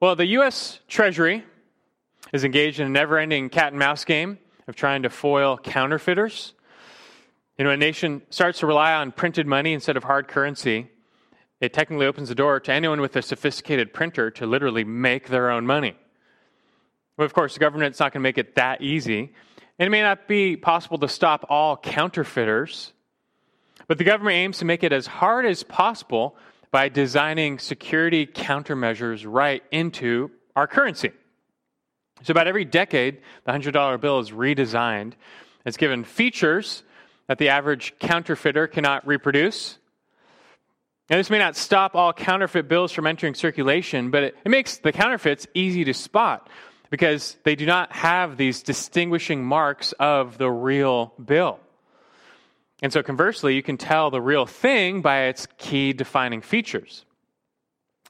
[0.00, 0.80] Well, the U.S.
[0.88, 1.44] Treasury
[2.32, 6.54] is engaged in a never ending cat and mouse game of trying to foil counterfeiters.
[7.58, 10.88] You know, a nation starts to rely on printed money instead of hard currency.
[11.60, 15.50] It technically opens the door to anyone with a sophisticated printer to literally make their
[15.50, 15.94] own money.
[17.18, 19.34] But of course, the government's not going to make it that easy.
[19.78, 22.94] And it may not be possible to stop all counterfeiters,
[23.86, 26.38] but the government aims to make it as hard as possible
[26.70, 31.10] by designing security countermeasures right into our currency.
[32.22, 35.14] So, about every decade, the $100 bill is redesigned.
[35.64, 36.82] It's given features
[37.28, 39.78] that the average counterfeiter cannot reproduce.
[41.08, 44.78] And this may not stop all counterfeit bills from entering circulation, but it, it makes
[44.78, 46.48] the counterfeits easy to spot
[46.90, 51.58] because they do not have these distinguishing marks of the real bill.
[52.82, 57.04] And so, conversely, you can tell the real thing by its key defining features.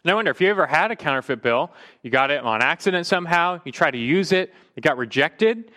[0.02, 1.70] And I wonder if you ever had a counterfeit bill,
[2.02, 5.72] you got it on accident somehow, you tried to use it, it got rejected.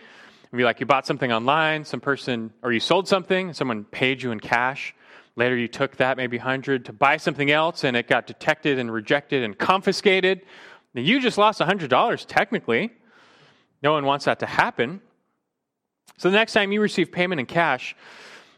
[0.50, 4.30] Maybe like you bought something online, some person, or you sold something, someone paid you
[4.30, 4.94] in cash.
[5.36, 8.92] Later, you took that, maybe 100, to buy something else, and it got detected and
[8.92, 10.42] rejected and confiscated.
[10.94, 12.92] Now, you just lost $100, technically.
[13.82, 15.00] No one wants that to happen.
[16.18, 17.96] So, the next time you receive payment in cash,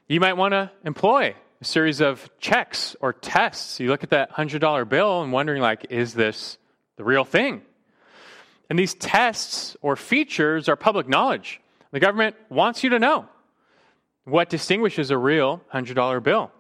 [0.09, 3.81] you might want to employ a series of checks or tests.
[3.81, 6.59] You look at that $100 bill and wondering like is this
[6.97, 7.63] the real thing?
[8.69, 11.61] And these tests or features are public knowledge.
[11.93, 13.27] The government wants you to know
[14.25, 16.51] what distinguishes a real $100 bill.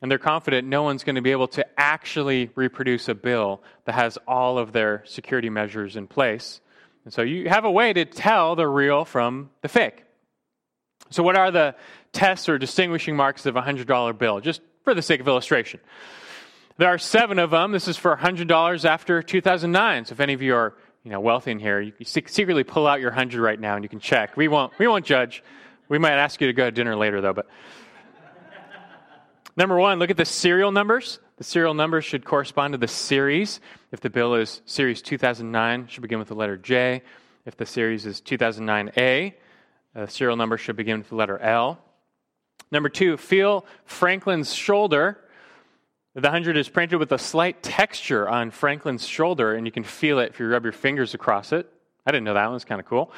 [0.00, 3.94] And they're confident no one's going to be able to actually reproduce a bill that
[3.94, 6.60] has all of their security measures in place.
[7.04, 10.05] And so you have a way to tell the real from the fake.
[11.10, 11.74] So, what are the
[12.12, 14.40] tests or distinguishing marks of a $100 bill?
[14.40, 15.80] Just for the sake of illustration.
[16.78, 17.72] There are seven of them.
[17.72, 20.04] This is for $100 after 2009.
[20.06, 23.00] So, if any of you are you know, wealthy in here, you secretly pull out
[23.00, 24.36] your 100 right now and you can check.
[24.36, 25.42] We won't, we won't judge.
[25.88, 27.32] We might ask you to go to dinner later, though.
[27.32, 27.46] But
[29.56, 31.18] Number one, look at the serial numbers.
[31.38, 33.60] The serial numbers should correspond to the series.
[33.90, 37.02] If the bill is series 2009, it should begin with the letter J.
[37.46, 39.32] If the series is 2009A,
[39.96, 41.78] Uh, the serial number should begin with the letter L.
[42.70, 45.18] Number two, feel Franklin's shoulder.
[46.14, 50.18] The 100 is printed with a slight texture on Franklin's shoulder, and you can feel
[50.18, 51.72] it if you rub your fingers across it.
[52.04, 53.10] I didn't know that one was kind of cool.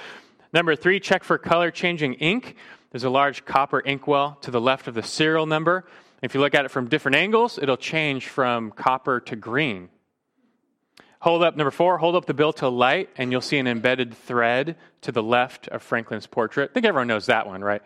[0.52, 2.54] Number three, check for color changing ink.
[2.92, 5.84] There's a large copper inkwell to the left of the serial number.
[6.22, 9.88] If you look at it from different angles, it'll change from copper to green.
[11.20, 14.14] Hold up, number four, hold up the bill to light, and you'll see an embedded
[14.14, 16.70] thread to the left of Franklin's portrait.
[16.70, 17.82] I think everyone knows that one, right?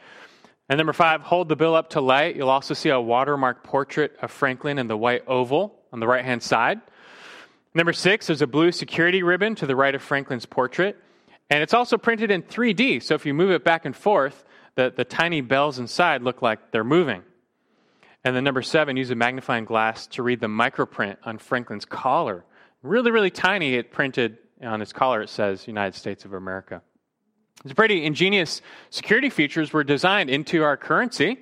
[0.68, 2.36] And number five, hold the bill up to light.
[2.36, 6.24] You'll also see a watermark portrait of Franklin in the white oval on the right
[6.24, 6.80] hand side.
[7.74, 10.98] Number six, there's a blue security ribbon to the right of Franklin's portrait.
[11.48, 14.44] And it's also printed in 3D, so if you move it back and forth,
[14.74, 17.22] the, the tiny bells inside look like they're moving.
[18.24, 22.44] And then number seven, use a magnifying glass to read the microprint on Franklin's collar
[22.82, 26.82] really, really tiny, it printed on its collar, it says United States of America.
[27.64, 28.60] It's pretty ingenious
[28.90, 31.38] security features were designed into our currency.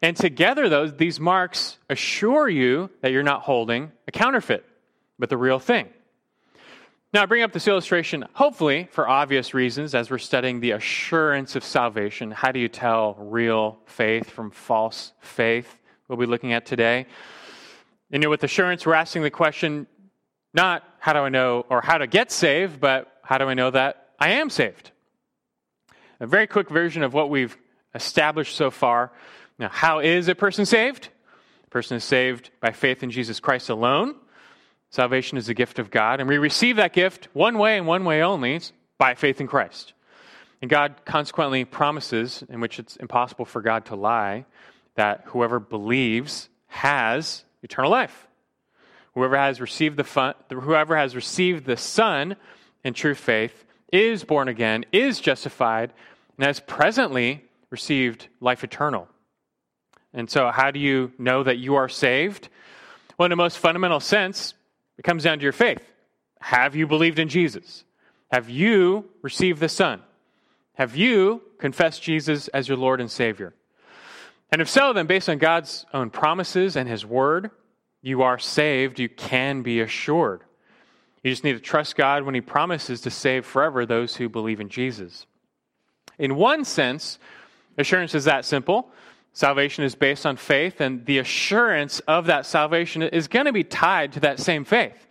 [0.00, 4.64] And together, those, these marks assure you that you're not holding a counterfeit,
[5.18, 5.88] but the real thing.
[7.12, 11.56] Now, I bring up this illustration, hopefully, for obvious reasons, as we're studying the assurance
[11.56, 12.30] of salvation.
[12.30, 15.78] How do you tell real faith from false faith?
[16.06, 17.06] We'll be looking at today.
[18.10, 19.86] And you know, with assurance, we're asking the question
[20.58, 23.70] not how do I know or how to get saved, but how do I know
[23.70, 24.90] that I am saved?
[26.18, 27.56] A very quick version of what we've
[27.94, 29.12] established so far.
[29.56, 31.10] Now, how is a person saved?
[31.64, 34.16] A person is saved by faith in Jesus Christ alone.
[34.90, 38.04] Salvation is a gift of God, and we receive that gift one way and one
[38.04, 38.60] way only
[38.98, 39.92] by faith in Christ.
[40.60, 44.44] And God consequently promises, in which it's impossible for God to lie,
[44.96, 48.27] that whoever believes has eternal life.
[49.18, 52.36] Whoever has received the fun, whoever has received the Son
[52.84, 55.92] in true faith is born again, is justified,
[56.36, 59.08] and has presently received life eternal.
[60.14, 62.48] And so, how do you know that you are saved?
[63.18, 64.54] Well, in the most fundamental sense,
[64.98, 65.82] it comes down to your faith.
[66.40, 67.82] Have you believed in Jesus?
[68.30, 70.00] Have you received the Son?
[70.74, 73.52] Have you confessed Jesus as your Lord and Savior?
[74.52, 77.50] And if so, then based on God's own promises and His Word,
[78.02, 80.42] you are saved, you can be assured.
[81.22, 84.60] You just need to trust God when He promises to save forever those who believe
[84.60, 85.26] in Jesus.
[86.18, 87.18] In one sense,
[87.76, 88.90] assurance is that simple.
[89.32, 93.64] Salvation is based on faith, and the assurance of that salvation is going to be
[93.64, 95.06] tied to that same faith.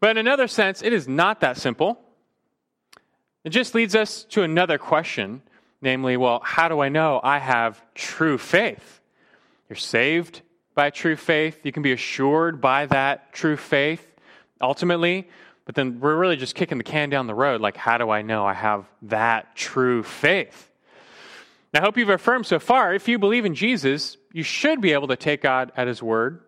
[0.00, 2.00] But in another sense, it is not that simple.
[3.44, 5.42] It just leads us to another question
[5.80, 9.00] namely, well, how do I know I have true faith?
[9.68, 10.42] You're saved
[10.78, 11.58] by true faith.
[11.64, 14.06] You can be assured by that true faith
[14.60, 15.28] ultimately.
[15.64, 17.60] But then we're really just kicking the can down the road.
[17.60, 20.70] Like, how do I know I have that true faith?
[21.74, 25.08] I hope you've affirmed so far if you believe in Jesus, you should be able
[25.08, 26.42] to take God at his word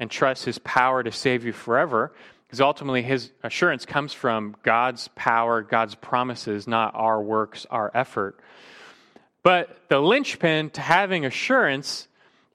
[0.00, 2.12] and trust his power to save you forever.
[2.48, 8.40] Because ultimately, his assurance comes from God's power, God's promises, not our works, our effort.
[9.44, 12.07] But the linchpin to having assurance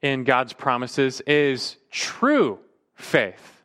[0.03, 2.59] in God's promises is true
[2.93, 3.63] faith.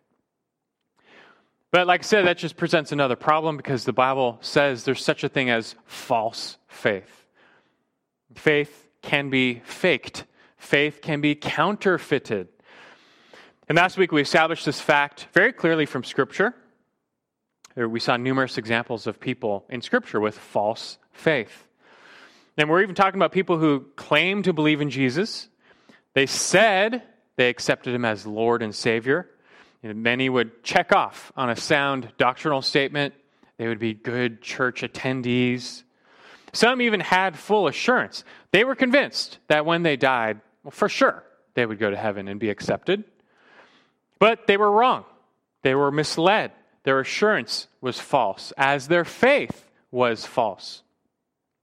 [1.70, 5.24] But like I said, that just presents another problem because the Bible says there's such
[5.24, 7.26] a thing as false faith.
[8.34, 10.24] Faith can be faked,
[10.56, 12.48] faith can be counterfeited.
[13.68, 16.54] And last week we established this fact very clearly from Scripture.
[17.76, 21.68] We saw numerous examples of people in Scripture with false faith.
[22.56, 25.48] And we're even talking about people who claim to believe in Jesus.
[26.18, 27.04] They said
[27.36, 29.30] they accepted him as Lord and Savior.
[29.84, 33.14] And many would check off on a sound doctrinal statement.
[33.56, 35.84] They would be good church attendees.
[36.52, 38.24] Some even had full assurance.
[38.50, 41.22] They were convinced that when they died, well, for sure,
[41.54, 43.04] they would go to heaven and be accepted.
[44.18, 45.04] But they were wrong.
[45.62, 46.50] They were misled.
[46.82, 50.82] Their assurance was false, as their faith was false.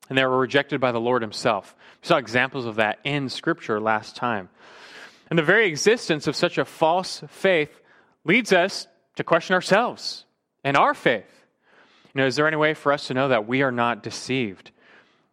[0.07, 1.74] And they were rejected by the Lord Himself.
[2.05, 4.49] We saw examples of that in Scripture last time.
[5.31, 7.81] And the very existence of such a false faith
[8.23, 8.85] leads us
[9.15, 10.25] to question ourselves
[10.63, 11.47] and our faith.
[12.13, 14.69] You know, is there any way for us to know that we are not deceived?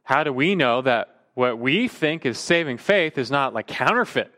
[0.04, 4.32] How do we know that what we think is saving faith is not like counterfeit?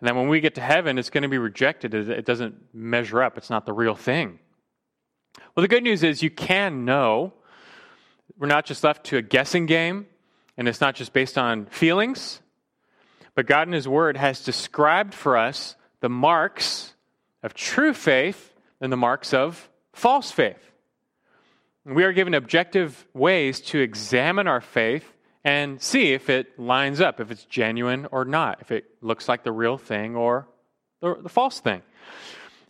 [0.00, 1.94] And then when we get to heaven, it's going to be rejected.
[1.94, 3.38] It doesn't measure up.
[3.38, 4.40] It's not the real thing.
[5.54, 7.32] Well, the good news is you can know.
[8.36, 10.06] We're not just left to a guessing game,
[10.60, 12.42] and it's not just based on feelings,
[13.34, 16.92] but God in His Word has described for us the marks
[17.42, 20.70] of true faith and the marks of false faith.
[21.86, 25.10] We are given objective ways to examine our faith
[25.44, 29.44] and see if it lines up, if it's genuine or not, if it looks like
[29.44, 30.46] the real thing or
[31.00, 31.80] the, the false thing.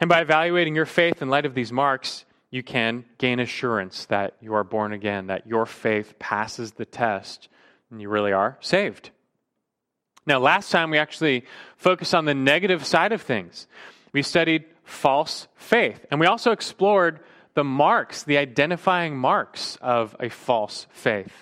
[0.00, 4.36] And by evaluating your faith in light of these marks, you can gain assurance that
[4.40, 7.48] you are born again, that your faith passes the test,
[7.90, 9.10] and you really are saved.
[10.26, 11.44] Now, last time we actually
[11.76, 13.66] focused on the negative side of things.
[14.12, 17.20] We studied false faith, and we also explored
[17.54, 21.32] the marks, the identifying marks of a false faith.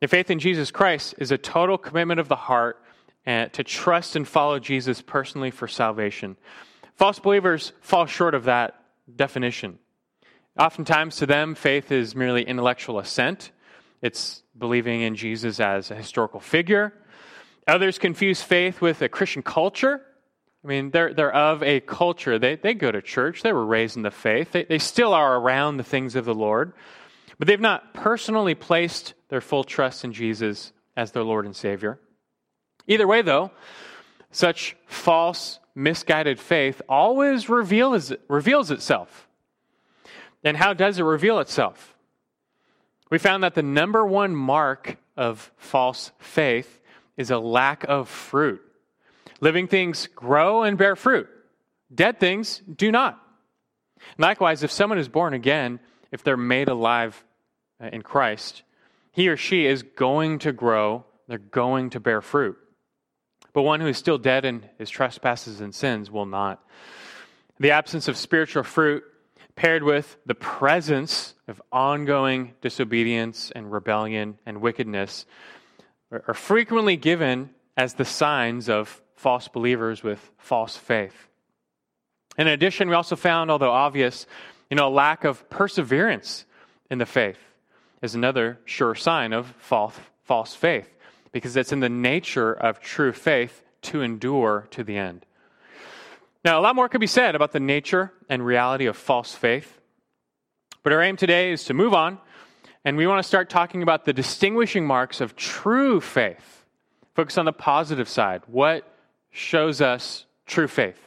[0.00, 2.82] The faith in Jesus Christ is a total commitment of the heart
[3.26, 6.36] and to trust and follow Jesus personally for salvation.
[6.96, 8.82] False believers fall short of that
[9.14, 9.78] definition.
[10.58, 13.50] Oftentimes, to them, faith is merely intellectual assent.
[14.02, 16.92] It's believing in Jesus as a historical figure.
[17.66, 20.00] Others confuse faith with a Christian culture.
[20.64, 22.38] I mean, they're, they're of a culture.
[22.38, 23.42] They, they go to church.
[23.42, 24.52] They were raised in the faith.
[24.52, 26.72] They, they still are around the things of the Lord.
[27.38, 31.98] But they've not personally placed their full trust in Jesus as their Lord and Savior.
[32.86, 33.50] Either way, though,
[34.30, 39.28] such false, misguided faith always reveals, reveals itself.
[40.44, 41.89] And how does it reveal itself?
[43.10, 46.80] We found that the number one mark of false faith
[47.16, 48.62] is a lack of fruit.
[49.40, 51.28] Living things grow and bear fruit,
[51.92, 53.20] dead things do not.
[54.16, 55.80] Likewise, if someone is born again,
[56.12, 57.22] if they're made alive
[57.82, 58.62] uh, in Christ,
[59.12, 62.56] he or she is going to grow, they're going to bear fruit.
[63.52, 66.64] But one who is still dead in his trespasses and sins will not.
[67.58, 69.04] The absence of spiritual fruit,
[69.56, 75.26] paired with the presence of ongoing disobedience and rebellion and wickedness,
[76.10, 81.28] are frequently given as the signs of false believers with false faith.
[82.38, 84.26] In addition, we also found, although obvious,
[84.70, 86.46] you know, a lack of perseverance
[86.90, 87.38] in the faith
[88.02, 90.88] is another sure sign of false, false faith,
[91.32, 95.26] because it's in the nature of true faith to endure to the end.
[96.44, 99.79] Now, a lot more could be said about the nature and reality of false faith,
[100.82, 102.18] but our aim today is to move on,
[102.84, 106.64] and we want to start talking about the distinguishing marks of true faith.
[107.14, 108.42] Focus on the positive side.
[108.46, 108.90] What
[109.30, 110.98] shows us true faith?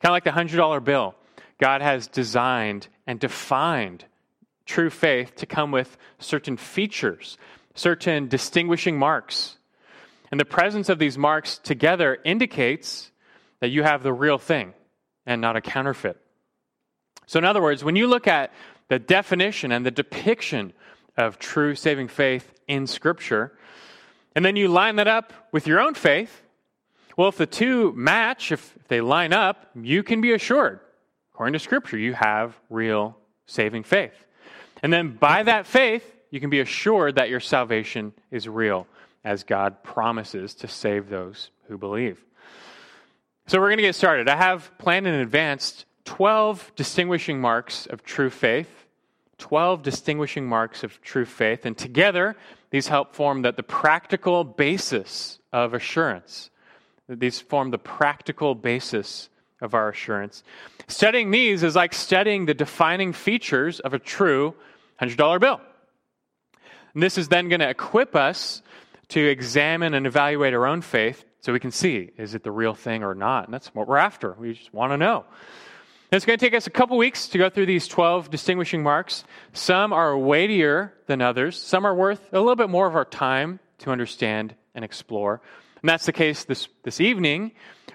[0.00, 1.14] Kind of like the $100 bill.
[1.58, 4.04] God has designed and defined
[4.66, 7.38] true faith to come with certain features,
[7.74, 9.56] certain distinguishing marks.
[10.30, 13.12] And the presence of these marks together indicates
[13.60, 14.74] that you have the real thing
[15.26, 16.20] and not a counterfeit.
[17.26, 18.52] So, in other words, when you look at
[18.88, 20.72] the definition and the depiction
[21.16, 23.56] of true saving faith in Scripture,
[24.34, 26.42] and then you line that up with your own faith,
[27.16, 30.80] well, if the two match, if they line up, you can be assured,
[31.32, 33.16] according to Scripture, you have real
[33.46, 34.26] saving faith.
[34.82, 38.88] And then by that faith, you can be assured that your salvation is real,
[39.24, 42.22] as God promises to save those who believe.
[43.46, 44.28] So we're going to get started.
[44.28, 48.86] I have planned in advance 12 distinguishing marks of true faith.
[49.38, 51.66] 12 distinguishing marks of true faith.
[51.66, 52.36] And together,
[52.70, 56.50] these help form the, the practical basis of assurance.
[57.08, 59.28] These form the practical basis
[59.60, 60.42] of our assurance.
[60.88, 64.54] Studying these is like studying the defining features of a true
[65.00, 65.60] $100 bill.
[66.92, 68.62] And this is then going to equip us
[69.08, 72.74] to examine and evaluate our own faith so we can see is it the real
[72.74, 73.44] thing or not.
[73.44, 74.32] And that's what we're after.
[74.38, 75.24] We just want to know.
[76.14, 79.24] It's going to take us a couple weeks to go through these 12 distinguishing marks.
[79.52, 83.58] Some are weightier than others, some are worth a little bit more of our time
[83.78, 85.40] to understand and explore.
[85.82, 87.50] And that's the case this, this evening.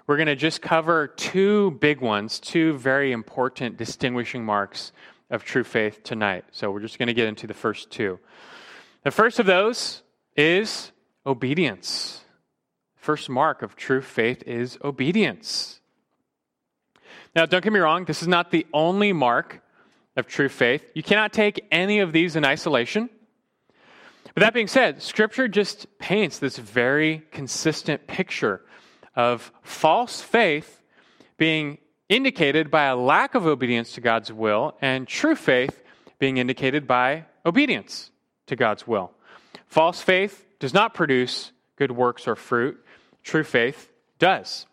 [0.05, 4.91] We're going to just cover two big ones, two very important distinguishing marks
[5.29, 6.43] of true faith tonight.
[6.51, 8.19] So we're just going to get into the first two.
[9.05, 10.03] The first of those
[10.35, 10.91] is
[11.25, 12.19] obedience.
[12.97, 15.78] First mark of true faith is obedience.
[17.35, 19.61] Now, don't get me wrong, this is not the only mark
[20.15, 20.83] of true faith.
[20.93, 23.09] You cannot take any of these in isolation.
[24.33, 28.61] But that being said, Scripture just paints this very consistent picture
[29.15, 30.81] of false faith
[31.37, 31.77] being
[32.09, 35.81] indicated by a lack of obedience to God's will, and true faith
[36.17, 38.11] being indicated by obedience
[38.47, 39.11] to God's will.
[39.67, 42.83] False faith does not produce good works or fruit,
[43.23, 44.65] true faith does.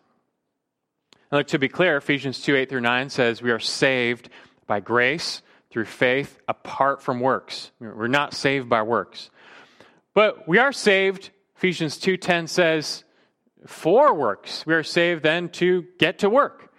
[1.31, 4.29] And look, to be clear, Ephesians 2 8 through 9 says we are saved
[4.65, 7.71] by grace through faith apart from works.
[7.79, 9.29] We're not saved by works.
[10.13, 13.03] But we are saved, Ephesians 2:10 says,
[13.65, 14.65] for works.
[14.65, 16.71] We are saved then to get to work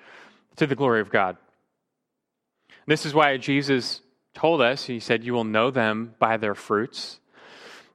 [0.56, 1.36] to the glory of God.
[2.86, 4.00] This is why Jesus
[4.34, 7.17] told us, he said, You will know them by their fruits.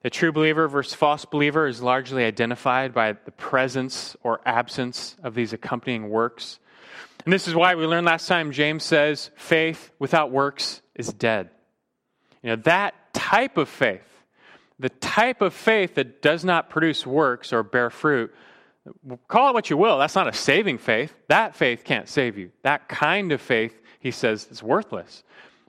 [0.05, 5.33] A true believer versus false believer is largely identified by the presence or absence of
[5.33, 6.60] these accompanying works.
[7.24, 11.50] And this is why we learned last time James says faith without works is dead.
[12.41, 14.01] You know, that type of faith,
[14.77, 18.36] the type of faith that does not produce works or bear fruit,
[19.29, 21.15] call it what you will, that's not a saving faith.
[21.29, 22.51] That faith can't save you.
[22.63, 25.24] That kind of faith, he says, is worthless.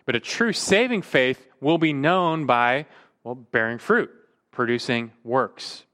[0.06, 2.86] But a true saving faith will be known by,
[3.22, 4.10] well, bearing fruit
[4.54, 5.84] producing works.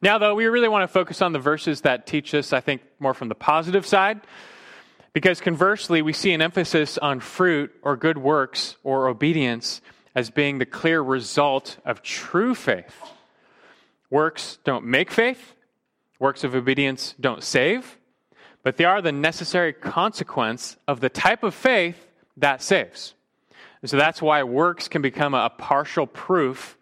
[0.00, 2.82] Now, though, we really want to focus on the verses that teach us, I think,
[2.98, 4.20] more from the positive side,
[5.12, 9.80] because conversely, we see an emphasis on fruit or good works or obedience
[10.14, 12.94] as being the clear result of true faith.
[14.10, 15.54] Works don't make faith,
[16.18, 17.98] works of obedience don't save,
[18.62, 23.14] but they are the necessary consequence of the type of faith that saves.
[23.80, 26.76] And so that's why works can become a partial proof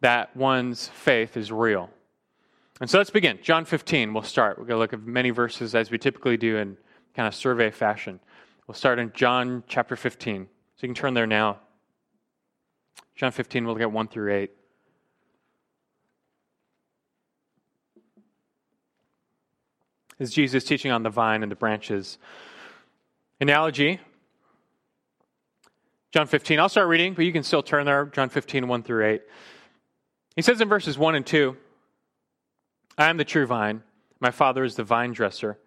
[0.00, 1.90] that one's faith is real.
[2.80, 3.38] And so let's begin.
[3.42, 4.58] John 15, we'll start.
[4.58, 6.76] We're going to look at many verses as we typically do in
[7.14, 8.20] kind of survey fashion.
[8.66, 10.44] We'll start in John chapter 15.
[10.44, 10.48] So
[10.82, 11.58] you can turn there now.
[13.16, 14.50] John 15, we'll look at 1 through 8.
[20.20, 22.18] Is Jesus teaching on the vine and the branches?
[23.40, 24.00] Analogy.
[26.12, 26.60] John 15.
[26.60, 28.06] I'll start reading, but you can still turn there.
[28.06, 29.22] John 15, 1 through 8.
[30.38, 31.56] He says in verses 1 and 2
[32.96, 33.82] I am the true vine,
[34.20, 35.58] my Father is the vine dresser.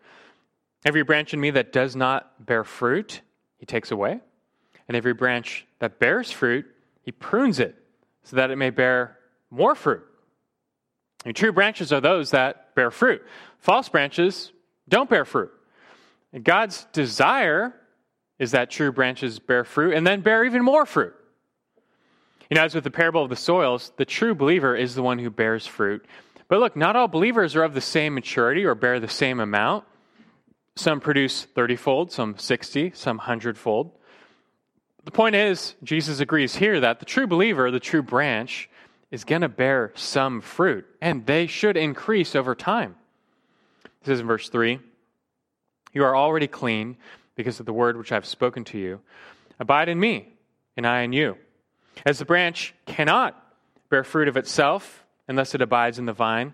[0.86, 3.20] Every branch in me that does not bear fruit,
[3.58, 4.22] he takes away.
[4.88, 6.66] And every branch that bears fruit,
[7.02, 7.76] he prunes it
[8.24, 9.18] so that it may bear
[9.50, 10.06] more fruit.
[11.26, 13.26] And true branches are those that bear fruit.
[13.60, 14.54] False branches
[14.88, 15.52] don't bear fruit.
[16.32, 17.76] And God's desire
[18.40, 21.14] is that true branches bear fruit and then bear even more fruit.
[22.52, 25.18] You know, as with the parable of the soils, the true believer is the one
[25.20, 26.06] who bears fruit.
[26.50, 29.86] But look, not all believers are of the same maturity or bear the same amount.
[30.76, 33.92] Some produce 30 fold, some 60, some 100 fold.
[35.06, 38.70] The point is, Jesus agrees here that the true believer, the true branch,
[39.12, 42.96] is going to bear some fruit, and they should increase over time.
[44.04, 44.78] This is in verse 3
[45.94, 46.98] You are already clean
[47.36, 49.00] because of the word which I have spoken to you.
[49.58, 50.34] Abide in me,
[50.76, 51.38] and I in you.
[52.06, 53.38] As the branch cannot
[53.90, 56.54] bear fruit of itself unless it abides in the vine,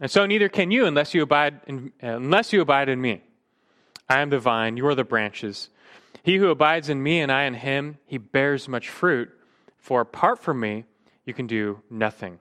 [0.00, 3.22] and so neither can you unless you abide in, unless you abide in me.
[4.08, 5.70] I am the vine, you are the branches.
[6.22, 9.30] He who abides in me and I in him, he bears much fruit,
[9.78, 10.84] for apart from me,
[11.24, 12.38] you can do nothing.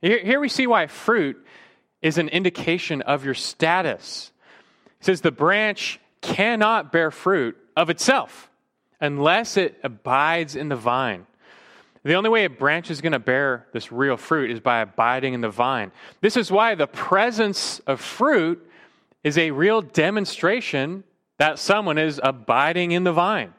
[0.00, 1.44] Here, here we see why fruit
[2.02, 4.32] is an indication of your status.
[5.00, 8.50] It says the branch cannot bear fruit of itself
[9.02, 11.26] unless it abides in the vine.
[12.04, 15.34] The only way a branch is going to bear this real fruit is by abiding
[15.34, 15.92] in the vine.
[16.20, 18.66] This is why the presence of fruit
[19.22, 21.04] is a real demonstration
[21.38, 23.52] that someone is abiding in the vine.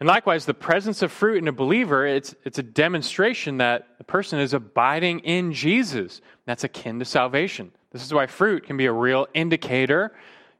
[0.00, 4.04] And likewise, the presence of fruit in a believer, it's, it's a demonstration that the
[4.04, 6.20] person is abiding in Jesus.
[6.46, 7.72] That's akin to salvation.
[7.92, 10.12] This is why fruit can be a real indicator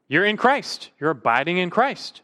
[0.09, 2.23] you're in Christ, you're abiding in Christ.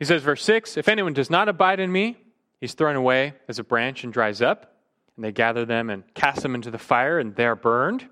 [0.00, 2.16] He says, verse 6 If anyone does not abide in me,
[2.60, 4.74] he's thrown away as a branch and dries up,
[5.14, 8.08] and they gather them and cast them into the fire, and they're burned.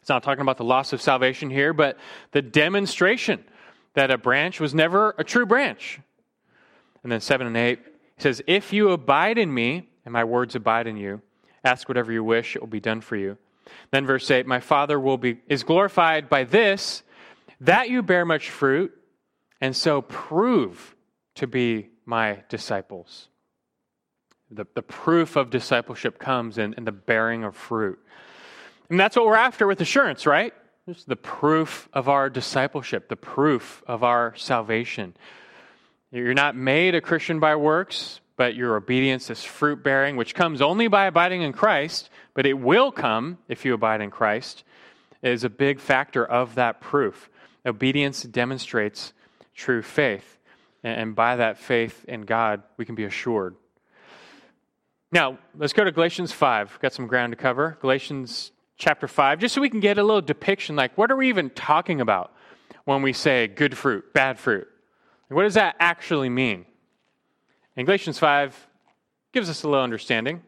[0.00, 1.96] It's not talking about the loss of salvation here, but
[2.32, 3.44] the demonstration
[3.94, 6.00] that a branch was never a true branch.
[7.04, 7.78] And then 7 and 8,
[8.16, 11.22] he says, If you abide in me, and my words abide in you,
[11.64, 13.38] ask whatever you wish, it will be done for you.
[13.92, 17.04] Then verse 8, My Father will be is glorified by this,
[17.60, 18.92] that you bear much fruit,
[19.60, 20.95] and so prove
[21.36, 23.28] to be my disciples.
[24.50, 27.98] The, the proof of discipleship comes in, in the bearing of fruit.
[28.90, 30.52] And that's what we're after with assurance, right?
[30.86, 35.16] It's the proof of our discipleship, the proof of our salvation.
[36.12, 40.62] You're not made a Christian by works, but your obedience is fruit bearing, which comes
[40.62, 44.62] only by abiding in Christ, but it will come if you abide in Christ,
[45.22, 47.28] is a big factor of that proof.
[47.64, 49.12] Obedience demonstrates
[49.54, 50.35] true faith,
[50.82, 53.56] and by that faith in God, we can be assured.
[55.12, 56.70] Now, let's go to Galatians 5.
[56.72, 57.78] We've got some ground to cover.
[57.80, 61.28] Galatians chapter 5, just so we can get a little depiction like, what are we
[61.28, 62.32] even talking about
[62.84, 64.68] when we say good fruit, bad fruit?
[65.28, 66.66] What does that actually mean?
[67.76, 68.68] And Galatians 5
[69.32, 70.42] gives us a little understanding,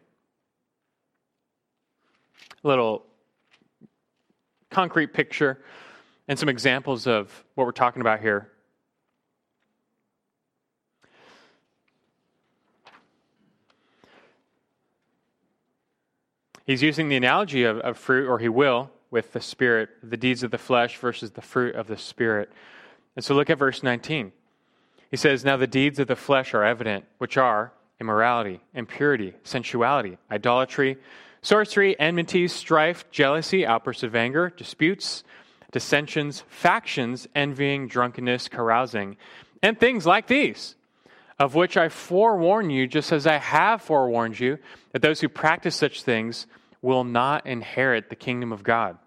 [2.62, 3.05] a little
[4.70, 5.62] concrete picture,
[6.29, 8.50] and some examples of what we're talking about here.
[16.68, 20.42] He's using the analogy of, of fruit, or he will, with the Spirit, the deeds
[20.42, 22.52] of the flesh versus the fruit of the Spirit.
[23.16, 24.33] And so look at verse 19.
[25.11, 30.18] He says, Now the deeds of the flesh are evident, which are immorality, impurity, sensuality,
[30.31, 30.98] idolatry,
[31.40, 35.24] sorcery, enmity, strife, jealousy, outbursts of anger, disputes,
[35.72, 39.16] dissensions, factions, envying, drunkenness, carousing,
[39.62, 40.76] and things like these,
[41.38, 44.59] of which I forewarn you, just as I have forewarned you,
[44.92, 46.46] that those who practice such things
[46.82, 48.98] will not inherit the kingdom of God.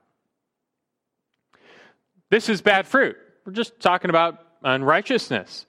[2.29, 3.17] This is bad fruit.
[3.45, 5.65] We're just talking about unrighteousness.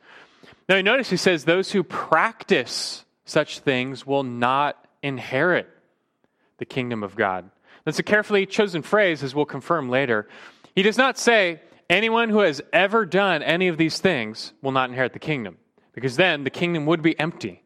[0.69, 5.69] Now, you notice he says, Those who practice such things will not inherit
[6.59, 7.51] the kingdom of God.
[7.85, 10.29] That's a carefully chosen phrase, as we'll confirm later.
[10.75, 11.61] He does not say,
[11.91, 15.59] Anyone who has ever done any of these things will not inherit the kingdom,
[15.93, 17.63] because then the kingdom would be empty.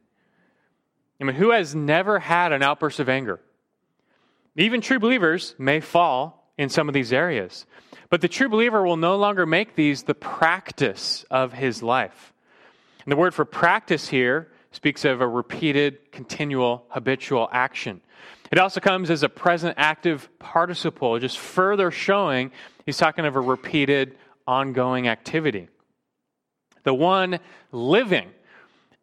[1.20, 3.40] I mean, who has never had an outburst of anger?
[4.56, 7.66] Even true believers may fall in some of these areas.
[8.08, 12.32] But the true believer will no longer make these the practice of his life.
[13.04, 18.00] And the word for practice here speaks of a repeated, continual, habitual action.
[18.50, 22.52] It also comes as a present active participle, just further showing
[22.84, 24.16] he's talking of a repeated,
[24.46, 25.68] ongoing activity.
[26.84, 27.40] The one
[27.72, 28.30] living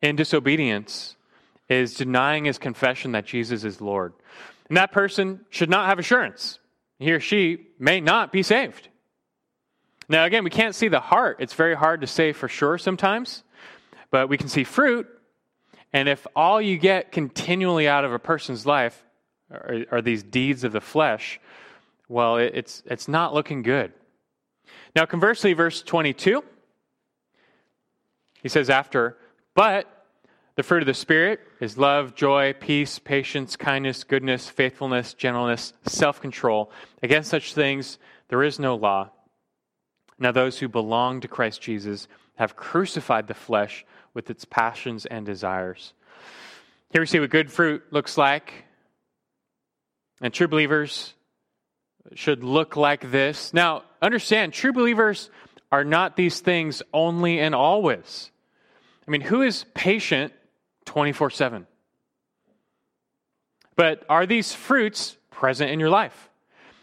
[0.01, 1.15] in disobedience
[1.69, 4.13] is denying his confession that Jesus is Lord.
[4.69, 6.59] And that person should not have assurance.
[6.99, 8.89] He or she may not be saved.
[10.09, 11.37] Now, again, we can't see the heart.
[11.39, 13.43] It's very hard to say for sure sometimes,
[14.11, 15.07] but we can see fruit.
[15.91, 19.03] And if all you get continually out of a person's life
[19.51, 21.39] are, are these deeds of the flesh,
[22.09, 23.93] well, it's, it's not looking good.
[24.95, 26.43] Now, conversely, verse 22,
[28.41, 29.17] he says after,
[29.55, 29.87] but
[30.55, 36.21] the fruit of the Spirit is love, joy, peace, patience, kindness, goodness, faithfulness, gentleness, self
[36.21, 36.71] control.
[37.01, 39.09] Against such things there is no law.
[40.19, 45.25] Now, those who belong to Christ Jesus have crucified the flesh with its passions and
[45.25, 45.93] desires.
[46.91, 48.65] Here we see what good fruit looks like.
[50.21, 51.15] And true believers
[52.13, 53.53] should look like this.
[53.53, 55.31] Now, understand, true believers
[55.71, 58.29] are not these things only and always.
[59.07, 60.31] I mean, who is patient
[60.85, 61.67] 24 7.
[63.75, 66.29] But are these fruits present in your life?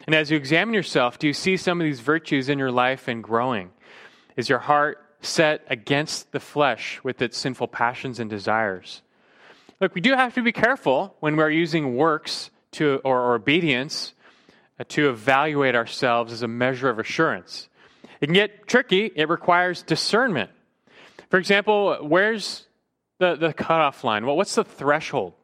[0.07, 3.07] And as you examine yourself, do you see some of these virtues in your life
[3.07, 3.71] and growing?
[4.37, 9.03] Is your heart set against the flesh with its sinful passions and desires.
[9.81, 14.15] Look, we do have to be careful when we're using works to, or, or obedience
[14.79, 17.69] uh, to evaluate ourselves as a measure of assurance.
[18.21, 20.51] It can get tricky, it requires discernment.
[21.31, 22.67] For example, where's
[23.21, 24.27] the, the cutoff line?
[24.27, 25.35] Well, what's the threshold?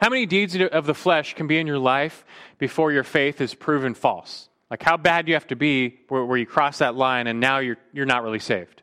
[0.00, 2.24] How many deeds of the flesh can be in your life
[2.58, 4.48] before your faith is proven false?
[4.70, 7.40] Like, how bad do you have to be where, where you cross that line and
[7.40, 8.82] now you're, you're not really saved?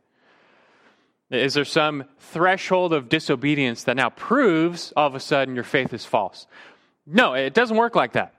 [1.30, 5.94] Is there some threshold of disobedience that now proves all of a sudden your faith
[5.94, 6.48] is false?
[7.06, 8.34] No, it doesn't work like that.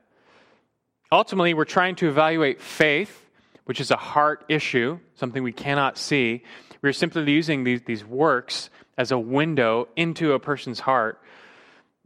[1.12, 3.24] Ultimately, we're trying to evaluate faith,
[3.66, 6.42] which is a heart issue, something we cannot see.
[6.82, 11.20] We're simply using these, these works as a window into a person's heart.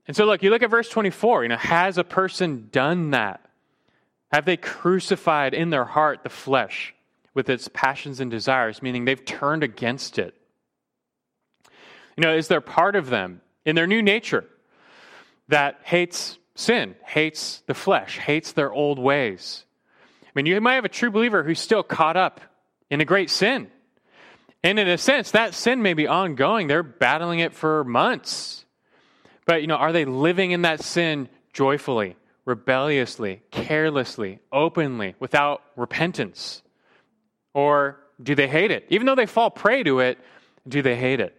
[0.07, 3.45] And so, look, you look at verse 24, you know, has a person done that?
[4.33, 6.95] Have they crucified in their heart the flesh
[7.35, 10.35] with its passions and desires, meaning they've turned against it?
[12.17, 14.45] You know, is there part of them in their new nature
[15.49, 19.65] that hates sin, hates the flesh, hates their old ways?
[20.25, 22.41] I mean, you might have a true believer who's still caught up
[22.91, 23.71] in a great sin.
[24.63, 26.67] And in a sense, that sin may be ongoing.
[26.67, 28.65] They're battling it for months.
[29.47, 36.63] But, you know, are they living in that sin joyfully, rebelliously, carelessly, openly, without repentance?
[37.55, 38.87] Or do they hate it?
[38.91, 40.19] Even though they fall prey to it,
[40.67, 41.35] do they hate it?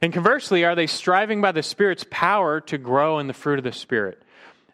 [0.00, 3.64] And conversely, are they striving by the Spirit's power to grow in the fruit of
[3.64, 4.22] the Spirit?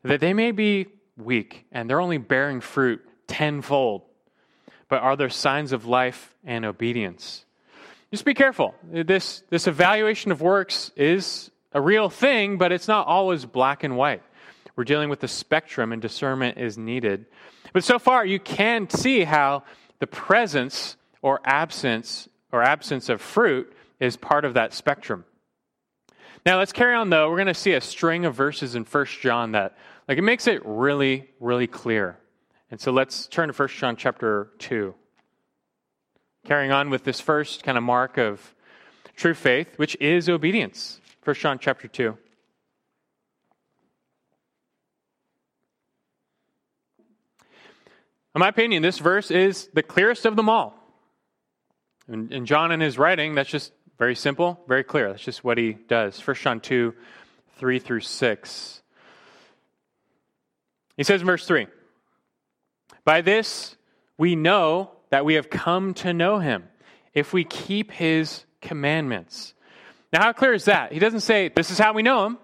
[0.04, 4.02] That they may be weak and they're only bearing fruit tenfold,
[4.88, 7.44] but are there signs of life and obedience?
[8.10, 8.74] Just be careful.
[8.90, 13.96] This, this evaluation of works is a real thing, but it's not always black and
[13.96, 14.22] white.
[14.76, 17.26] We're dealing with the spectrum, and discernment is needed.
[17.72, 19.64] But so far, you can see how
[19.98, 25.24] the presence or absence or absence of fruit is part of that spectrum.
[26.46, 27.28] Now let's carry on though.
[27.28, 30.46] We're going to see a string of verses in 1 John that like it makes
[30.46, 32.18] it really really clear.
[32.70, 34.94] And so let's turn to 1 John chapter 2.
[36.46, 38.54] Carrying on with this first kind of mark of
[39.16, 41.00] true faith, which is obedience.
[41.24, 42.16] 1 John chapter 2.
[48.34, 50.74] In my opinion, this verse is the clearest of them all.
[52.06, 55.08] And, John, in his writing, that's just very simple, very clear.
[55.08, 56.18] That's just what he does.
[56.26, 56.94] 1 John 2,
[57.56, 58.82] 3 through 6.
[60.96, 61.66] He says in verse 3
[63.04, 63.76] By this
[64.16, 66.64] we know that we have come to know him,
[67.14, 69.54] if we keep his commandments.
[70.12, 70.92] Now, how clear is that?
[70.92, 72.38] He doesn't say, This is how we know him.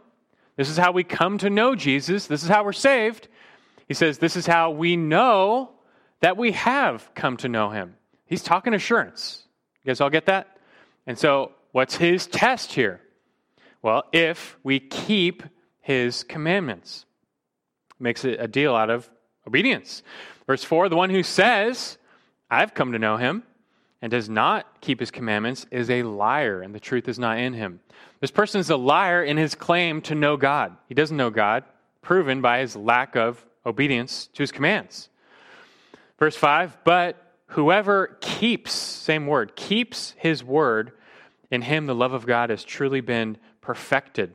[0.57, 2.27] This is how we come to know Jesus.
[2.27, 3.29] This is how we're saved.
[3.88, 5.70] He says, This is how we know
[6.20, 7.96] that we have come to know him.
[8.27, 9.42] He's talking assurance.
[9.83, 10.57] You guys all get that?
[11.07, 13.00] And so, what's his test here?
[13.83, 15.42] Well, if we keep
[15.81, 17.05] his commandments,
[17.98, 19.11] makes it a deal out of
[19.46, 20.03] obedience.
[20.46, 21.98] Verse 4 the one who says,
[22.50, 23.42] I've come to know him,
[24.02, 27.54] and does not keep his commandments is a liar, and the truth is not in
[27.54, 27.80] him.
[28.20, 30.76] This person is a liar in his claim to know God.
[30.88, 31.64] He doesn't know God,
[32.02, 35.09] proven by his lack of obedience to his commands.
[36.18, 40.92] Verse 5 But Whoever keeps, same word, keeps his word,
[41.50, 44.35] in him the love of God has truly been perfected.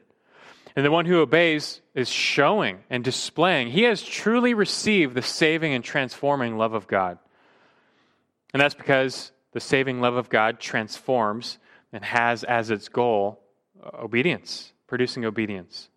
[0.76, 3.72] And the one who obeys is showing and displaying.
[3.72, 7.18] He has truly received the saving and transforming love of God.
[8.54, 11.58] And that's because the saving love of God transforms
[11.92, 13.42] and has as its goal
[13.84, 15.90] uh, obedience, producing obedience.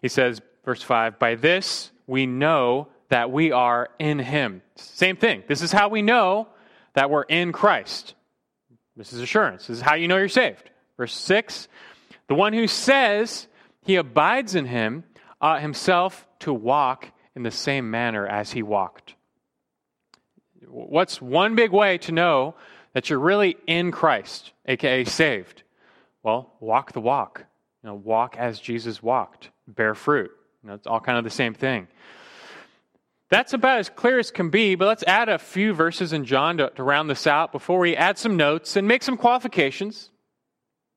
[0.00, 4.62] He says, verse 5 By this we know that we are in him.
[4.76, 5.44] Same thing.
[5.46, 6.48] This is how we know
[6.94, 8.14] that we're in Christ.
[8.96, 9.66] This is assurance.
[9.66, 10.70] This is how you know you're saved.
[10.96, 11.68] Verse 6
[12.28, 13.48] The one who says
[13.82, 15.04] he abides in him
[15.40, 19.14] ought himself to walk in the same manner as he walked.
[20.68, 22.54] What's one big way to know
[22.92, 25.62] that you're really in Christ, aka saved?
[26.22, 27.44] Well, walk the walk.
[27.82, 29.50] You know, walk as Jesus walked.
[29.66, 30.30] Bear fruit.
[30.62, 31.88] You know, it's all kind of the same thing.
[33.28, 36.58] That's about as clear as can be, but let's add a few verses in John
[36.58, 40.10] to, to round this out before we add some notes and make some qualifications.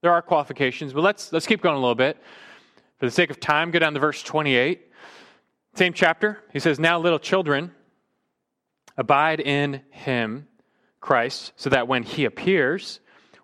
[0.02, 2.18] There are qualifications, but let's, let's keep going a little bit.
[3.00, 4.82] For the sake of time, go down to verse 28.
[5.76, 6.44] Same chapter.
[6.52, 7.72] He says, Now, little children,
[8.98, 10.48] abide in him,
[11.00, 13.00] Christ, so that when he appears,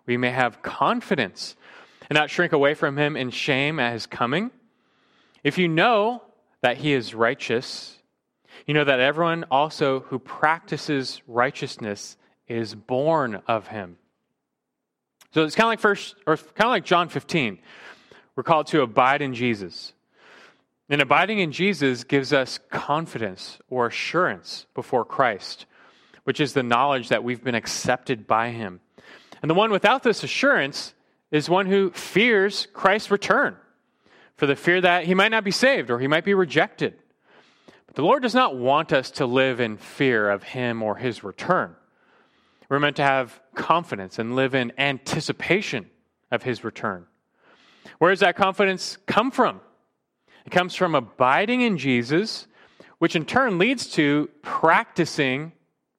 [0.06, 1.56] we may have confidence
[2.08, 4.50] and not shrink away from him in shame at his coming.
[5.44, 6.22] If you know
[6.60, 7.96] that he is righteous,
[8.66, 12.16] you know that everyone also who practices righteousness
[12.48, 13.96] is born of him.
[15.32, 17.58] So it's kind of like first, or kind of like John 15.
[18.36, 19.92] We're called to abide in Jesus.
[20.88, 25.66] And abiding in Jesus gives us confidence or assurance before Christ,
[26.24, 28.80] which is the knowledge that we've been accepted by him.
[29.40, 30.94] And the one without this assurance
[31.30, 33.56] is one who fears Christ's return
[34.36, 36.94] for the fear that he might not be saved or he might be rejected.
[37.86, 41.24] But the Lord does not want us to live in fear of him or his
[41.24, 41.74] return.
[42.68, 45.90] We're meant to have confidence and live in anticipation
[46.30, 47.06] of his return.
[47.98, 49.60] Where does that confidence come from?
[50.46, 52.46] It comes from abiding in Jesus,
[52.98, 55.52] which in turn leads to practicing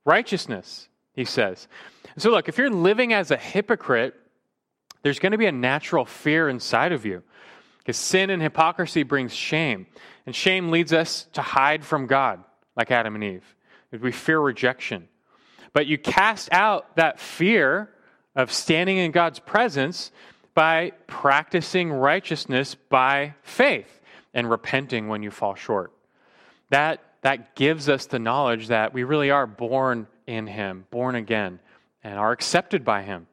[0.06, 1.68] righteousness, he says.
[2.18, 4.16] So, look, if you're living as a hypocrite,
[5.02, 7.24] there's going to be a natural fear inside of you.
[7.80, 9.88] Because sin and hypocrisy brings shame.
[10.26, 12.42] And shame leads us to hide from God,
[12.78, 13.56] like Adam and Eve.
[13.92, 15.10] We fear rejection.
[15.74, 17.90] But you cast out that fear
[18.36, 20.12] of standing in God's presence
[20.54, 24.00] by practicing righteousness by faith
[24.34, 25.92] and repenting when you fall short.
[26.70, 31.60] That, that gives us the knowledge that we really are born in Him, born again,
[32.04, 33.28] and are accepted by Him.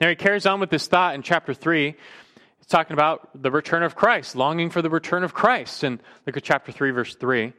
[0.00, 1.94] Now he carries on with this thought in chapter 3.
[2.58, 5.82] He's talking about the return of Christ, longing for the return of Christ.
[5.82, 7.52] And look at chapter 3, verse 3.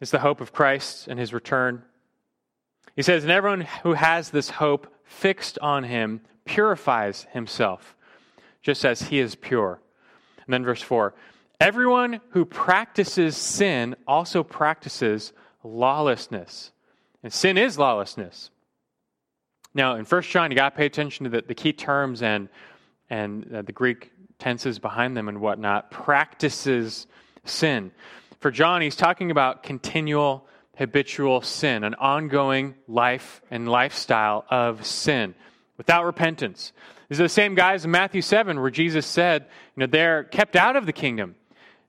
[0.00, 1.82] It's the hope of Christ and his return.
[2.96, 7.94] He says, And everyone who has this hope fixed on him purifies himself,
[8.62, 9.80] just as he is pure.
[10.46, 11.14] And then verse 4
[11.60, 16.72] Everyone who practices sin also practices lawlessness.
[17.22, 18.50] And sin is lawlessness.
[19.74, 22.48] Now, in First John, you got to pay attention to the, the key terms and,
[23.08, 25.90] and uh, the Greek tenses behind them and whatnot.
[25.90, 27.06] Practices
[27.44, 27.92] sin.
[28.40, 35.34] For John, he's talking about continual, habitual sin, an ongoing life and lifestyle of sin
[35.76, 36.72] without repentance.
[37.12, 39.42] These are the same guys in Matthew 7 where Jesus said,
[39.76, 41.34] you know, they're kept out of the kingdom.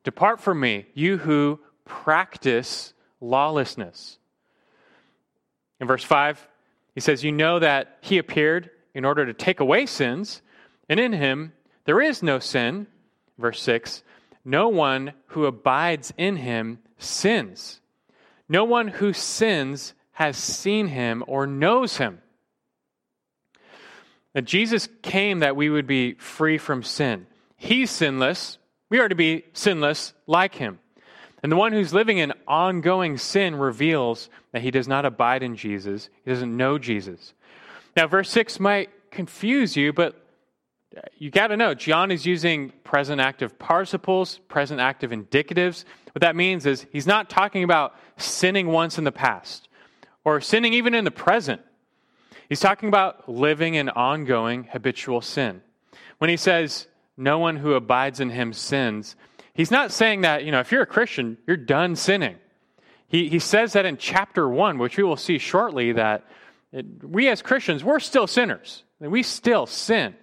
[0.04, 4.18] Depart from me, you who practice lawlessness.
[5.80, 6.46] In verse 5,
[6.94, 10.42] he says, You know that he appeared in order to take away sins,
[10.90, 11.54] and in him
[11.86, 12.88] there is no sin.
[13.38, 14.04] Verse 6,
[14.44, 17.80] No one who abides in him sins.
[18.50, 22.20] No one who sins has seen him or knows him.
[24.34, 27.28] That Jesus came that we would be free from sin.
[27.56, 28.58] He's sinless.
[28.90, 30.80] We are to be sinless like him.
[31.42, 35.56] And the one who's living in ongoing sin reveals that he does not abide in
[35.56, 36.10] Jesus.
[36.24, 37.34] He doesn't know Jesus.
[37.96, 40.20] Now, verse 6 might confuse you, but
[41.18, 45.86] you got to know John is using present active participles, present active indicatives.
[46.14, 49.68] What that means is he's not talking about sinning once in the past
[50.24, 51.62] or sinning even in the present.
[52.50, 55.62] He's talking about living in ongoing habitual sin.
[56.18, 59.16] When he says, no one who abides in him sins,
[59.54, 62.38] he's not saying that, you know, if you're a Christian, you're done sinning.
[63.08, 66.26] He, he says that in chapter 1, which we will see shortly, that
[66.72, 68.84] it, we as Christians, we're still sinners.
[69.00, 70.16] We still sin.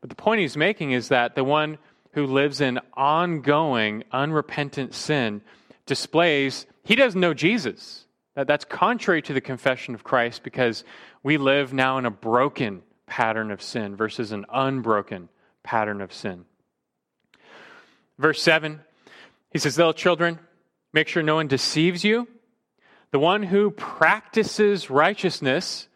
[0.00, 1.78] But the point he's making is that the one
[2.12, 5.42] who lives in ongoing, unrepentant sin
[5.86, 8.06] displays he doesn't know Jesus.
[8.36, 10.84] That, that's contrary to the confession of Christ because
[11.26, 15.28] we live now in a broken pattern of sin versus an unbroken
[15.64, 16.44] pattern of sin.
[18.16, 18.78] Verse 7,
[19.50, 20.38] he says, Little children,
[20.92, 22.28] make sure no one deceives you.
[23.10, 25.88] The one who practices righteousness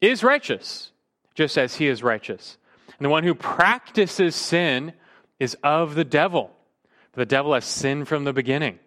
[0.00, 0.92] is righteous,
[1.34, 2.56] just as he is righteous.
[2.96, 4.92] And the one who practices sin
[5.40, 6.52] is of the devil.
[7.10, 8.78] For the devil has sinned from the beginning.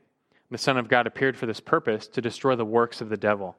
[0.50, 3.58] The Son of God appeared for this purpose to destroy the works of the devil.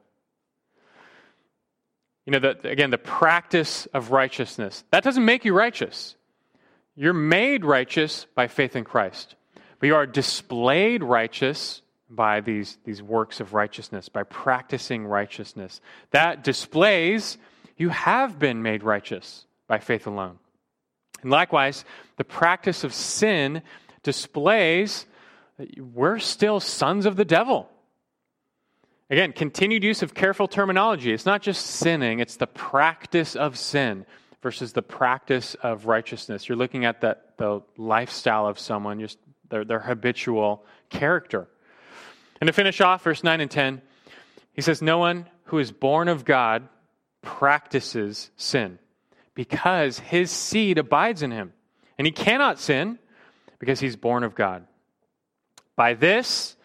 [2.25, 4.83] You know, the, again, the practice of righteousness.
[4.91, 6.15] That doesn't make you righteous.
[6.95, 9.35] You're made righteous by faith in Christ.
[9.79, 15.81] But you are displayed righteous by these, these works of righteousness, by practicing righteousness.
[16.11, 17.37] That displays
[17.77, 20.37] you have been made righteous by faith alone.
[21.23, 21.85] And likewise,
[22.17, 23.63] the practice of sin
[24.03, 25.05] displays
[25.57, 27.69] that we're still sons of the devil.
[29.11, 31.11] Again, continued use of careful terminology.
[31.11, 34.05] It's not just sinning, it's the practice of sin
[34.41, 36.47] versus the practice of righteousness.
[36.47, 39.17] You're looking at the, the lifestyle of someone, just
[39.49, 41.49] their, their habitual character.
[42.39, 43.81] And to finish off, verse 9 and 10,
[44.53, 46.69] he says, No one who is born of God
[47.21, 48.79] practices sin
[49.35, 51.51] because his seed abides in him.
[51.97, 52.97] And he cannot sin
[53.59, 54.65] because he's born of God.
[55.75, 56.55] By this,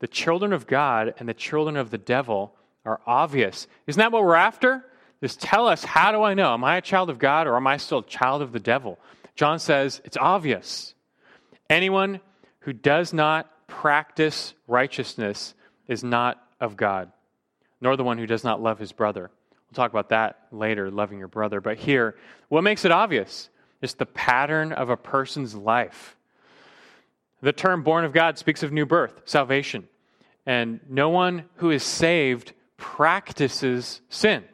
[0.00, 3.66] the children of God and the children of the devil are obvious.
[3.86, 4.84] Isn't that what we're after?
[5.22, 6.54] Just tell us, how do I know?
[6.54, 8.98] Am I a child of God or am I still a child of the devil?
[9.36, 10.94] John says it's obvious.
[11.68, 12.20] Anyone
[12.60, 15.54] who does not practice righteousness
[15.86, 17.12] is not of God,
[17.80, 19.30] nor the one who does not love his brother.
[19.50, 21.60] We'll talk about that later, loving your brother.
[21.60, 22.16] But here,
[22.48, 23.50] what makes it obvious?
[23.82, 26.16] It's the pattern of a person's life.
[27.42, 29.88] The term born of God speaks of new birth, salvation.
[30.46, 34.44] And no one who is saved practices sin.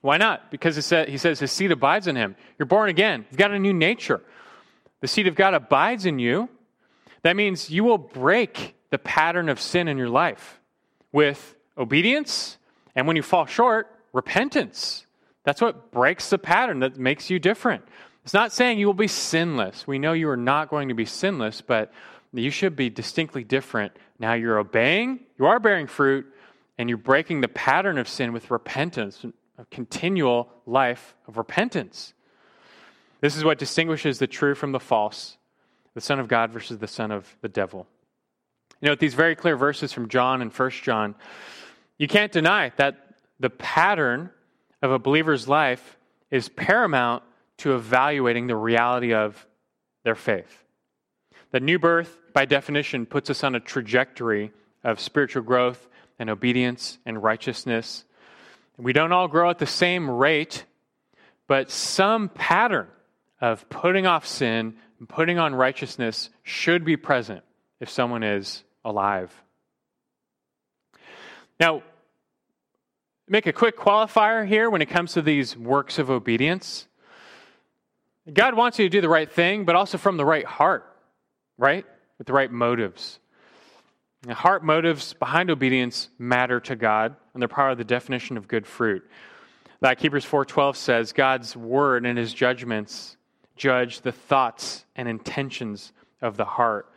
[0.00, 0.50] Why not?
[0.50, 2.36] Because he says his seed abides in him.
[2.58, 4.20] You're born again, you've got a new nature.
[5.00, 6.48] The seed of God abides in you.
[7.22, 10.60] That means you will break the pattern of sin in your life
[11.10, 12.58] with obedience,
[12.94, 15.06] and when you fall short, repentance.
[15.42, 17.84] That's what breaks the pattern, that makes you different.
[18.24, 19.86] It's not saying you will be sinless.
[19.86, 21.92] We know you are not going to be sinless, but
[22.32, 23.92] you should be distinctly different.
[24.18, 26.26] Now you're obeying, you are bearing fruit,
[26.78, 29.24] and you're breaking the pattern of sin with repentance,
[29.58, 32.14] a continual life of repentance.
[33.20, 35.36] This is what distinguishes the true from the false,
[35.94, 37.86] the Son of God versus the Son of the devil.
[38.80, 41.14] You know, with these very clear verses from John and First John,
[41.98, 44.30] you can't deny that the pattern
[44.82, 45.96] of a believer's life
[46.30, 47.22] is paramount
[47.58, 49.46] to evaluating the reality of
[50.02, 50.64] their faith.
[51.50, 55.88] The new birth, by definition, puts us on a trajectory of spiritual growth
[56.18, 58.04] and obedience and righteousness.
[58.76, 60.64] We don't all grow at the same rate,
[61.46, 62.88] but some pattern
[63.40, 67.42] of putting off sin and putting on righteousness should be present
[67.80, 69.32] if someone is alive.
[71.60, 71.82] Now,
[73.28, 76.88] make a quick qualifier here when it comes to these works of obedience.
[78.32, 80.84] God wants you to do the right thing, but also from the right heart,
[81.58, 81.84] right?
[82.18, 83.18] With the right motives.
[84.24, 88.48] Now, heart motives behind obedience matter to God, and they're part of the definition of
[88.48, 89.06] good fruit.
[89.82, 93.18] Like Hebrews 4:12 says, God's word and his judgments
[93.56, 96.90] judge the thoughts and intentions of the heart.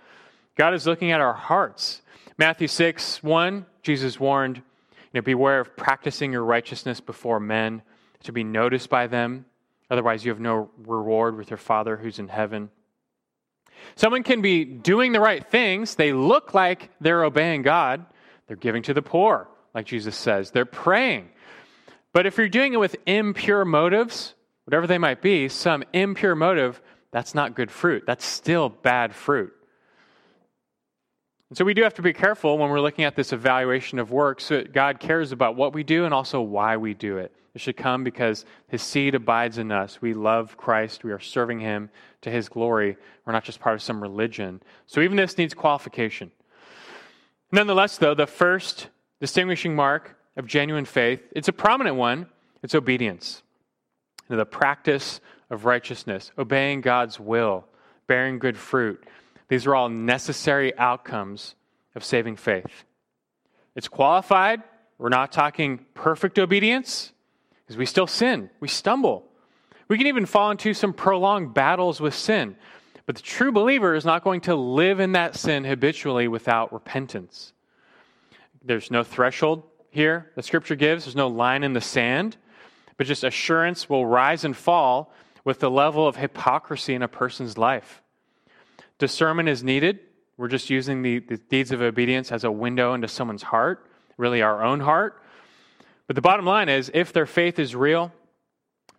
[0.56, 2.02] God is looking at our hearts.
[2.38, 4.64] Matthew 6, 1, Jesus warned, you
[5.16, 7.82] know, beware of practicing your righteousness before men
[8.24, 9.46] to be noticed by them.
[9.90, 12.70] Otherwise, you have no reward with your Father who's in heaven.
[13.96, 15.96] Someone can be doing the right things.
[15.96, 18.06] They look like they're obeying God.
[18.48, 20.52] They're giving to the poor, like Jesus says.
[20.52, 21.30] They're praying.
[22.14, 24.34] But if you're doing it with impure motives,
[24.66, 28.04] whatever they might be, some impure motive, that's not good fruit.
[28.06, 29.54] That's still bad fruit.
[31.50, 34.12] And so we do have to be careful when we're looking at this evaluation of
[34.12, 34.46] works.
[34.46, 37.32] So God cares about what we do and also why we do it.
[37.56, 40.02] It should come because his seed abides in us.
[40.02, 41.04] We love Christ.
[41.04, 41.90] We are serving him
[42.22, 42.98] to his glory.
[43.26, 44.62] We're not just part of some religion.
[44.86, 46.32] So even this needs qualification.
[47.52, 52.28] Nonetheless, though, the first distinguishing mark of genuine faith, it's a prominent one,
[52.62, 53.42] it's obedience.
[54.28, 57.66] the practice of righteousness, obeying God's will,
[58.08, 59.04] bearing good fruit.
[59.50, 61.56] These are all necessary outcomes
[61.96, 62.86] of saving faith.
[63.76, 64.64] It's qualified.
[64.98, 67.14] We're not talking perfect obedience
[67.64, 69.26] because we still sin, we stumble.
[69.88, 72.56] We can even fall into some prolonged battles with sin.
[73.06, 77.54] But the true believer is not going to live in that sin habitually without repentance.
[78.64, 82.36] There's no threshold here the scripture gives, there's no line in the sand,
[82.98, 85.14] but just assurance will rise and fall
[85.46, 88.02] with the level of hypocrisy in a person's life.
[89.00, 90.00] Discernment is needed.
[90.38, 93.86] We're just using the, the deeds of obedience as a window into someone's heart,
[94.18, 95.22] really our own heart.
[96.08, 98.12] But the bottom line is if their faith is real,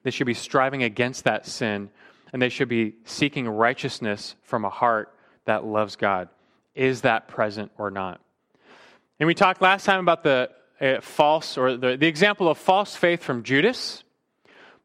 [0.03, 1.91] they should be striving against that sin
[2.33, 5.15] and they should be seeking righteousness from a heart
[5.47, 6.29] that loves God.
[6.75, 8.21] Is that present or not?
[9.19, 12.95] And we talked last time about the uh, false or the, the example of false
[12.95, 14.05] faith from Judas.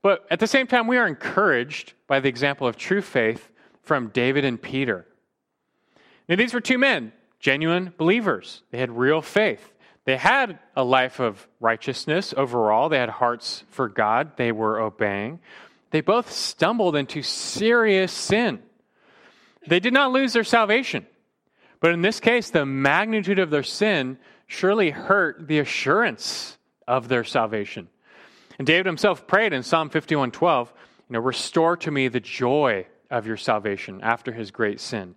[0.02, 3.49] But at the same time, we are encouraged by the example of true faith
[3.84, 5.06] from David and Peter.
[6.28, 8.63] Now, these were two men, genuine believers.
[8.72, 9.74] They had real faith.
[10.05, 12.89] They had a life of righteousness overall.
[12.89, 14.36] They had hearts for God.
[14.38, 15.39] They were obeying.
[15.91, 18.62] They both stumbled into serious sin.
[19.68, 21.05] They did not lose their salvation.
[21.80, 27.24] But in this case, the magnitude of their sin surely hurt the assurance of their
[27.24, 27.89] salvation.
[28.58, 30.72] And David himself prayed in Psalm 51:12,
[31.10, 35.16] you know, restore to me the joy of your salvation after his great sin.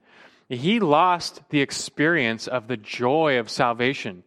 [0.49, 4.22] He lost the experience of the joy of salvation,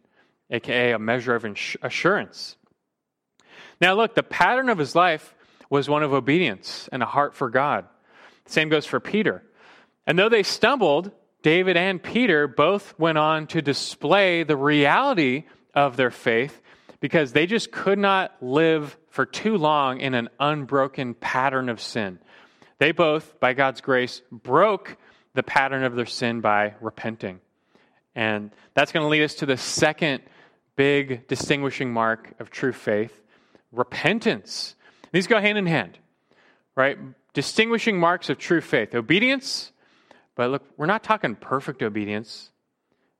[0.50, 1.46] aka a measure of
[1.80, 2.56] assurance.
[3.80, 5.34] Now, look, the pattern of his life
[5.70, 7.86] was one of obedience and a heart for God.
[8.44, 9.42] The same goes for Peter.
[10.06, 11.12] And though they stumbled,
[11.42, 15.44] David and Peter both went on to display the reality
[15.74, 16.60] of their faith
[16.98, 22.18] because they just could not live for too long in an unbroken pattern of sin.
[22.80, 24.96] They both, by God's grace, broke
[25.34, 27.40] the pattern of their sin by repenting.
[28.14, 30.22] And that's going to lead us to the second
[30.76, 33.16] big distinguishing mark of true faith
[33.70, 34.74] repentance.
[35.12, 35.98] These go hand in hand,
[36.74, 36.98] right?
[37.34, 39.70] Distinguishing marks of true faith obedience,
[40.34, 42.50] but look, we're not talking perfect obedience.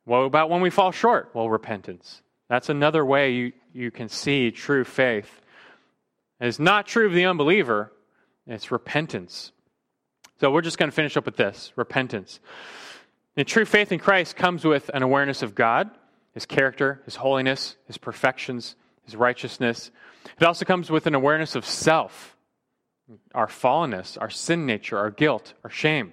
[0.07, 1.31] What about when we fall short?
[1.35, 2.23] Well, repentance.
[2.49, 5.41] That's another way you, you can see true faith.
[6.41, 7.93] it's not true of the unbeliever,
[8.55, 9.53] it's repentance.
[10.41, 12.41] So we're just going to finish up with this repentance.
[13.37, 15.91] And true faith in Christ comes with an awareness of God,
[16.33, 18.75] His character, His holiness, His perfections,
[19.05, 19.91] His righteousness.
[20.39, 22.37] It also comes with an awareness of self,
[23.35, 26.13] our fallenness, our sin nature, our guilt, our shame.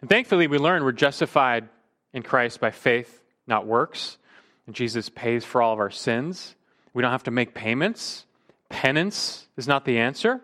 [0.00, 1.68] And thankfully, we learn we're justified
[2.12, 4.18] in Christ by faith, not works.
[4.66, 6.54] And Jesus pays for all of our sins.
[6.92, 8.24] We don't have to make payments.
[8.68, 10.40] Penance is not the answer.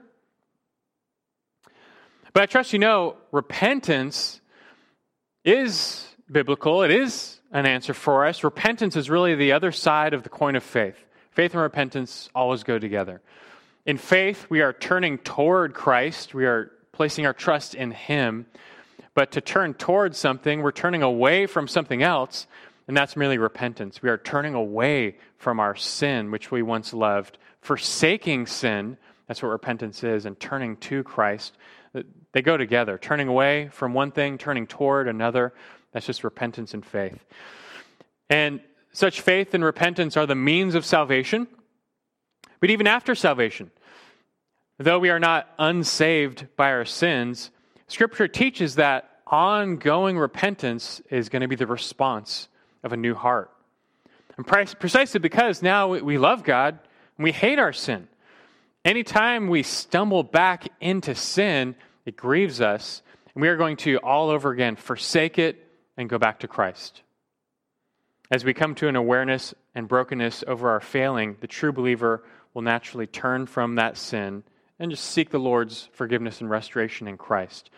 [2.32, 4.40] But I trust you know repentance
[5.44, 8.42] is biblical, it is an answer for us.
[8.42, 10.96] Repentance is really the other side of the coin of faith.
[11.32, 13.20] Faith and repentance always go together.
[13.84, 18.46] In faith, we are turning toward Christ, we are placing our trust in Him.
[19.14, 22.46] But to turn towards something, we're turning away from something else
[22.88, 24.02] and that's merely repentance.
[24.02, 28.96] We are turning away from our sin, which we once loved, forsaking sin.
[29.26, 31.56] That's what repentance is, and turning to Christ.
[32.32, 32.98] They go together.
[32.98, 35.52] Turning away from one thing, turning toward another.
[35.92, 37.24] That's just repentance and faith.
[38.30, 38.60] And
[38.92, 41.46] such faith and repentance are the means of salvation.
[42.60, 43.70] But even after salvation,
[44.78, 47.50] though we are not unsaved by our sins,
[47.88, 52.48] Scripture teaches that ongoing repentance is going to be the response
[52.82, 53.50] of a new heart.
[54.36, 56.78] And precisely because now we love God
[57.18, 58.08] and we hate our sin.
[58.84, 63.02] Anytime we stumble back into sin, it grieves us,
[63.34, 67.02] and we are going to all over again forsake it and go back to Christ.
[68.30, 72.24] As we come to an awareness and brokenness over our failing, the true believer
[72.54, 74.42] will naturally turn from that sin
[74.78, 77.70] and just seek the Lord's forgiveness and restoration in Christ.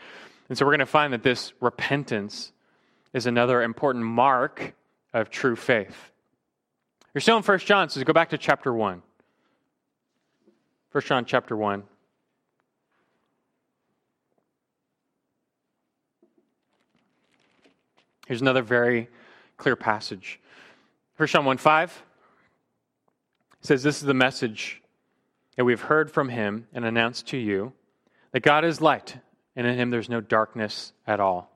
[0.48, 2.52] And so we're going to find that this repentance
[3.12, 4.74] is another important mark
[5.12, 6.12] of true faith.
[7.12, 9.02] You're still in 1 John, so go back to chapter 1.
[10.94, 11.82] 1 John chapter 1.
[18.28, 19.08] Here's another very
[19.56, 20.38] clear passage.
[21.16, 22.02] 1 John 1 5
[23.60, 24.82] says, This is the message
[25.56, 27.72] that we've heard from him and announced to you
[28.30, 29.16] that God is light,
[29.56, 31.50] and in him there's no darkness at all.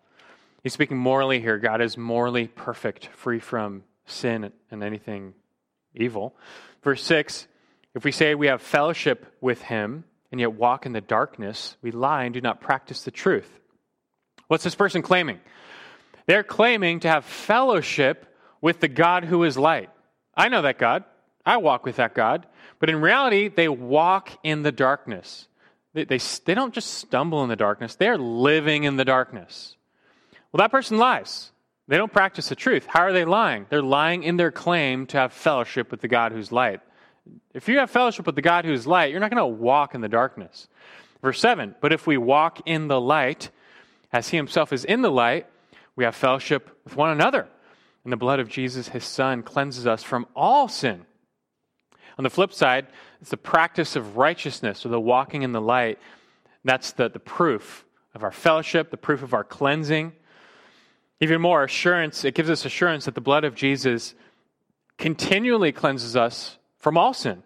[0.64, 1.59] He's speaking morally here.
[1.59, 5.34] God is morally perfect, free from sin and anything
[5.95, 6.34] evil.
[6.82, 7.47] Verse 6
[7.95, 11.91] If we say we have fellowship with him and yet walk in the darkness, we
[11.91, 13.49] lie and do not practice the truth.
[14.49, 15.41] What's this person claiming?
[16.26, 18.26] They're claiming to have fellowship
[18.61, 19.91] with the God who is light.
[20.34, 21.05] I know that God.
[21.45, 22.47] I walk with that God.
[22.78, 25.49] But in reality, they walk in the darkness.
[25.95, 29.76] They, they, they don't just stumble in the darkness, they're living in the darkness.
[30.53, 31.51] Well, that person lies.
[31.89, 32.84] They don't practice the truth.
[32.86, 33.66] How are they lying?
[33.70, 36.80] They're lying in their claim to have fellowship with the God who's light.
[37.55, 40.01] If you have fellowship with the God who's light, you're not going to walk in
[40.01, 40.68] the darkness.
[41.22, 43.51] Verse 7 But if we walk in the light,
[44.12, 45.47] as he himself is in the light,
[45.97, 47.49] we have fellowship with one another.
[48.05, 51.05] And the blood of Jesus, his son, cleanses us from all sin.
[52.16, 52.87] On the flip side,
[53.20, 55.99] it's the practice of righteousness, or the walking in the light.
[56.64, 60.12] That's the, the proof of our fellowship, the proof of our cleansing.
[61.20, 64.14] Even more, assurance, it gives us assurance that the blood of Jesus
[64.99, 67.43] continually cleanses us from all sin,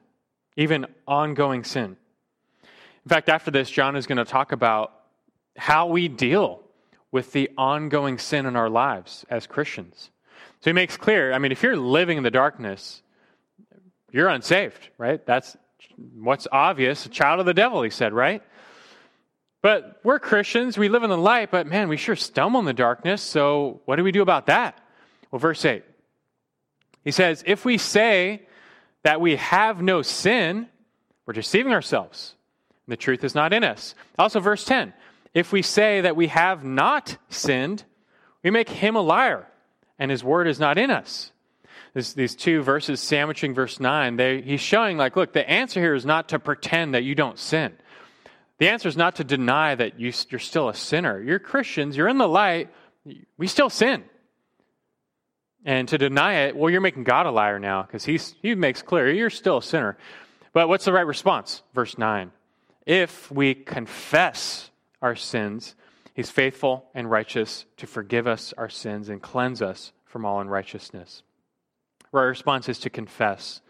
[0.57, 1.97] even ongoing sin.
[3.05, 4.93] In fact, after this, John is going to talk about
[5.57, 6.63] how we deal
[7.11, 10.11] with the ongoing sin in our lives as Christians.
[10.61, 13.03] So he makes clear I mean, if you're living in the darkness,
[14.11, 15.25] you're unsaved, right?
[15.25, 15.57] That's
[16.15, 17.07] what's obvious.
[17.07, 18.43] A child of the devil, he said, right?
[19.63, 22.73] But we're Christians, we live in the light, but man, we sure stumble in the
[22.73, 23.23] darkness.
[23.23, 24.79] So what do we do about that?
[25.31, 25.85] Well, verse 8.
[27.05, 28.43] He says, If we say
[29.03, 30.69] that we have no sin,
[31.27, 32.35] we're deceiving ourselves.
[32.87, 33.95] And The truth is not in us.
[34.19, 34.93] Also, verse 10
[35.35, 37.85] If we say that we have not sinned,
[38.43, 39.47] we make him a liar,
[39.99, 41.33] and his word is not in us.
[41.95, 45.95] This, these two verses sandwiching verse 9, they, he's showing, like, look, the answer here
[45.95, 47.73] is not to pretend that you don't sin.
[48.59, 51.21] The answer is not to deny that you, you're still a sinner.
[51.21, 52.71] You're Christians, you're in the light,
[53.37, 54.05] we still sin.
[55.65, 59.11] And to deny it, well, you're making God a liar now because he makes clear
[59.11, 59.97] you're still a sinner.
[60.53, 61.63] But what's the right response?
[61.73, 62.33] Verse 9.
[62.85, 65.77] If we confess our sins,
[66.15, 71.23] he's faithful and righteous to forgive us our sins and cleanse us from all unrighteousness.
[72.13, 73.61] Our response is to confess,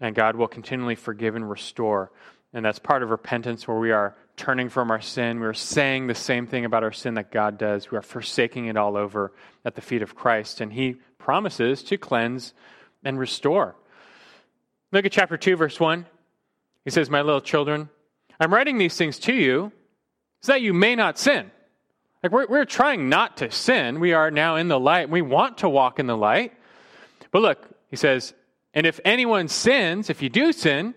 [0.00, 2.10] and God will continually forgive and restore.
[2.54, 5.40] And that's part of repentance where we are turning from our sin.
[5.40, 7.90] We are saying the same thing about our sin that God does.
[7.90, 9.32] We are forsaking it all over
[9.64, 10.60] at the feet of Christ.
[10.60, 12.54] And He promises to cleanse
[13.04, 13.76] and restore.
[14.90, 16.06] Look at chapter 2, verse 1.
[16.84, 17.88] He says, My little children,
[18.40, 19.72] I'm writing these things to you
[20.40, 21.50] so that you may not sin.
[22.22, 24.00] Like we're, we're trying not to sin.
[24.00, 25.10] We are now in the light.
[25.10, 26.52] We want to walk in the light.
[27.30, 28.34] But look, he says,
[28.74, 30.94] and if anyone sins, if you do sin,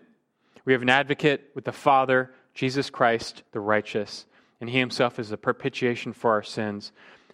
[0.66, 4.26] we have an advocate with the Father, Jesus Christ, the righteous.
[4.60, 6.92] And he himself is the propitiation for our sins,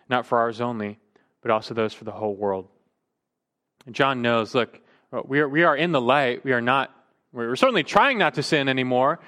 [0.09, 0.99] not for ours only,
[1.41, 2.67] but also those for the whole world.
[3.85, 4.79] And John knows, look,
[5.25, 6.43] we are, we are in the light.
[6.43, 6.93] We are not,
[7.31, 9.19] we're certainly trying not to sin anymore.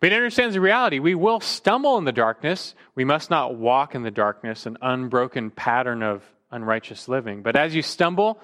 [0.00, 0.98] But he understands the reality.
[0.98, 2.74] We will stumble in the darkness.
[2.94, 7.42] We must not walk in the darkness, an unbroken pattern of unrighteous living.
[7.42, 8.40] But as you stumble,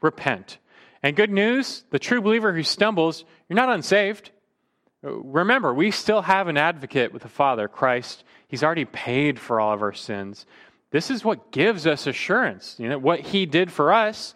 [0.00, 0.58] repent.
[1.02, 4.30] And good news the true believer who stumbles, you're not unsaved.
[5.02, 8.24] Remember, we still have an advocate with the Father, Christ.
[8.48, 10.46] He's already paid for all of our sins.
[10.90, 12.76] This is what gives us assurance.
[12.78, 14.34] You know, what he did for us.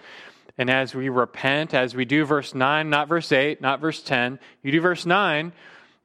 [0.58, 4.38] And as we repent, as we do verse 9, not verse 8, not verse 10,
[4.62, 5.52] you do verse 9,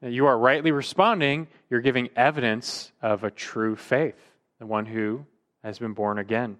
[0.02, 4.16] you are rightly responding, you're giving evidence of a true faith,
[4.58, 5.26] the one who
[5.62, 6.58] has been born again.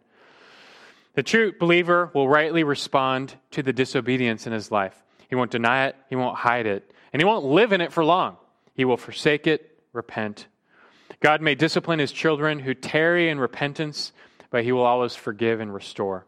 [1.15, 5.03] The true believer will rightly respond to the disobedience in his life.
[5.29, 8.05] He won't deny it, he won't hide it, and he won't live in it for
[8.05, 8.37] long.
[8.75, 10.47] He will forsake it, repent.
[11.21, 14.13] God may discipline his children who tarry in repentance,
[14.51, 16.27] but he will always forgive and restore.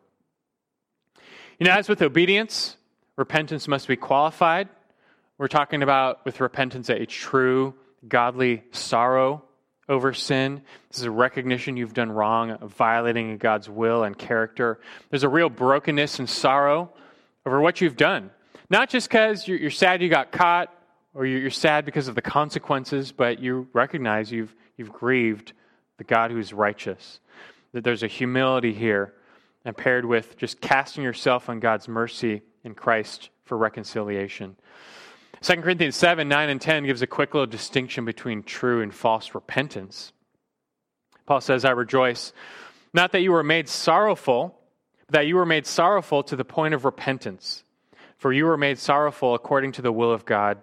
[1.58, 2.76] You know, as with obedience,
[3.16, 4.68] repentance must be qualified
[5.38, 7.74] we're talking about with repentance a true
[8.06, 9.44] godly sorrow
[9.88, 10.62] over sin.
[10.90, 14.80] This is a recognition you've done wrong, violating God's will and character.
[15.10, 16.92] There's a real brokenness and sorrow
[17.46, 18.30] over what you've done.
[18.70, 20.72] Not just because you're, you're, sad you got caught
[21.14, 25.52] or you're, you're sad because of the consequences, but you recognize you've, you've grieved
[25.96, 27.20] the God who's righteous.
[27.72, 29.14] That there's a humility here
[29.64, 34.56] and paired with just casting yourself on God's mercy in Christ for reconciliation.
[35.40, 39.34] 2 Corinthians 7, 9, and 10 gives a quick little distinction between true and false
[39.34, 40.12] repentance.
[41.26, 42.32] Paul says, I rejoice,
[42.92, 44.58] not that you were made sorrowful,
[45.06, 47.62] but that you were made sorrowful to the point of repentance.
[48.18, 50.58] For you were made sorrowful according to the will of God.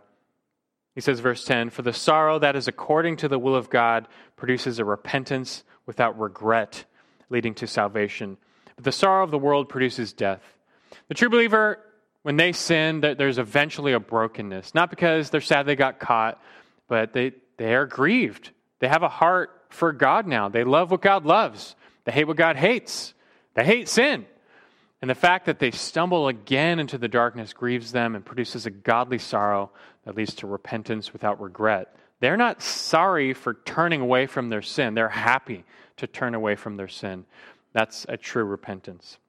[0.94, 4.08] He says, verse 10 For the sorrow that is according to the will of God
[4.36, 6.86] produces a repentance without regret,
[7.30, 8.38] leading to salvation.
[8.76, 10.42] But the sorrow of the world produces death.
[11.08, 11.80] The true believer
[12.26, 14.74] when they sin, there's eventually a brokenness.
[14.74, 16.42] Not because they're sad they got caught,
[16.88, 18.50] but they, they are grieved.
[18.80, 20.50] They have a heart for God now.
[20.50, 23.14] They love what God loves, they hate what God hates.
[23.54, 24.26] They hate sin.
[25.06, 28.72] And the fact that they stumble again into the darkness grieves them and produces a
[28.72, 29.70] godly sorrow
[30.04, 31.96] that leads to repentance without regret.
[32.22, 35.64] They're not sorry for turning away from their sin, they're happy
[35.98, 37.26] to turn away from their sin.
[37.72, 39.20] That's a true repentance.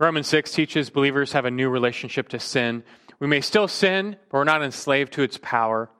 [0.00, 2.82] Romans 6 teaches believers have a new relationship to sin.
[3.20, 5.90] We may still sin, but we're not enslaved to its power.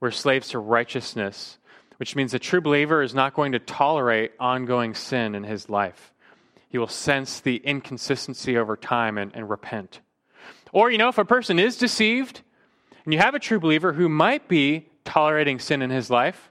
[0.00, 1.56] We're slaves to righteousness,
[1.98, 6.12] which means a true believer is not going to tolerate ongoing sin in his life.
[6.70, 10.00] He will sense the inconsistency over time and, and repent.
[10.72, 12.42] Or, you know, if a person is deceived,
[13.04, 16.50] and you have a true believer who might be tolerating sin in his life,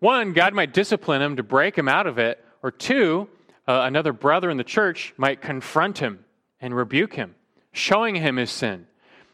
[0.00, 3.28] one, God might discipline him to break him out of it, or two,
[3.66, 6.24] uh, another brother in the church might confront him
[6.60, 7.34] and rebuke him,
[7.72, 8.86] showing him his sin.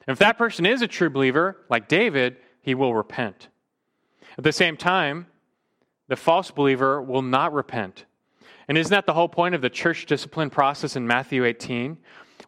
[0.06, 3.48] And if that person is a true believer, like David, he will repent.
[4.38, 5.26] At the same time,
[6.08, 8.04] the false believer will not repent.
[8.68, 11.98] And isn't that the whole point of the church discipline process in Matthew 18?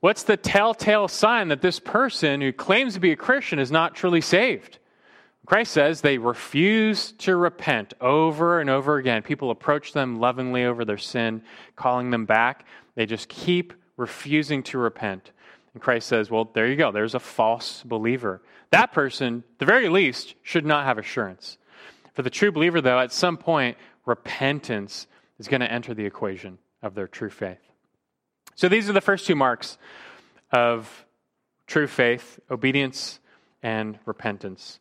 [0.01, 3.95] What's the telltale sign that this person who claims to be a Christian is not
[3.95, 4.79] truly saved?
[5.47, 9.23] Christ says they refuse to repent over and over again.
[9.23, 11.43] People approach them lovingly over their sin,
[11.77, 12.67] calling them back.
[12.97, 15.31] They just keep refusing to repent.
[15.73, 16.91] And Christ says, well, there you go.
[16.91, 18.43] There's a false believer.
[18.71, 21.59] That person, the very least, should not have assurance.
[22.15, 25.07] For the true believer, though, at some point, repentance
[25.39, 27.59] is going to enter the equation of their true faith.
[28.55, 29.79] So these are the first two marks
[30.51, 31.07] of
[31.67, 33.21] true faith obedience
[33.63, 34.79] and repentance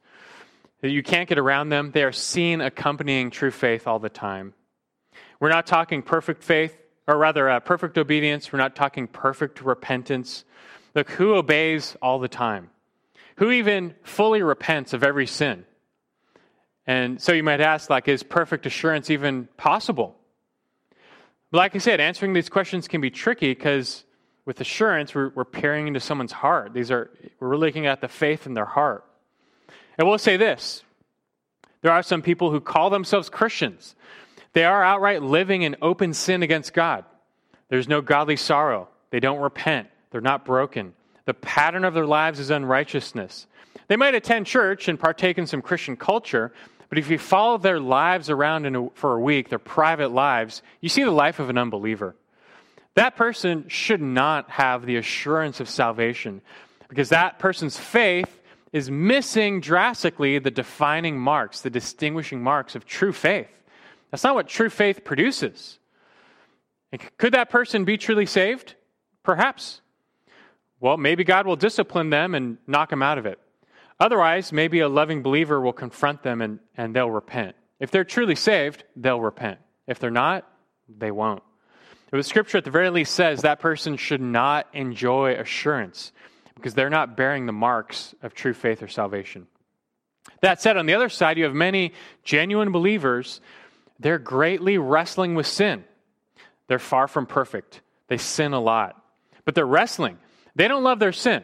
[0.88, 1.92] you can't get around them.
[1.92, 4.54] They are seen accompanying true faith all the time.
[5.40, 6.78] We're not talking perfect faith,
[7.08, 8.52] or rather, uh, perfect obedience.
[8.52, 10.46] We're not talking perfect repentance.
[10.94, 12.70] Look, who obeys all the time?
[13.38, 15.66] Who even fully repents of every sin?
[16.88, 20.16] And so you might ask, like, is perfect assurance even possible?
[21.56, 24.04] Like I said, answering these questions can be tricky because
[24.46, 26.74] with assurance, we're, we're peering into someone's heart.
[26.74, 29.06] These are, we're looking at the faith in their heart.
[29.98, 30.84] And we'll say this
[31.82, 33.96] there are some people who call themselves Christians.
[34.52, 37.06] They are outright living in open sin against God.
[37.70, 38.90] There's no godly sorrow.
[39.10, 39.88] They don't repent.
[40.12, 40.94] They're not broken.
[41.24, 43.48] The pattern of their lives is unrighteousness.
[43.88, 46.52] They might attend church and partake in some Christian culture,
[46.90, 50.90] but if you follow their lives around a, for a week, their private lives, you
[50.90, 52.16] see the life of an unbeliever.
[52.96, 56.42] That person should not have the assurance of salvation
[56.88, 63.14] because that person's faith is missing drastically the defining marks, the distinguishing marks of true
[63.14, 63.48] faith.
[64.12, 65.80] That's not what true faith produces.
[67.18, 68.76] Could that person be truly saved?
[69.24, 69.82] Perhaps.
[70.80, 73.40] Well, maybe God will discipline them and knock them out of it.
[74.00, 77.56] Otherwise, maybe a loving believer will confront them and, and they'll repent.
[77.80, 79.60] If they're truly saved, they'll repent.
[79.88, 80.48] If they're not,
[80.90, 81.44] they won't.
[82.12, 86.12] But the scripture at the very least says that person should not enjoy assurance
[86.56, 89.48] because they're not bearing the marks of true faith or salvation.
[90.42, 91.94] That said, on the other side, you have many
[92.24, 93.42] genuine believers.
[94.00, 95.84] They're greatly wrestling with sin.
[96.68, 97.82] They're far from perfect.
[98.08, 99.02] They sin a lot.
[99.44, 100.18] But they're wrestling.
[100.56, 101.44] They don't love their sin.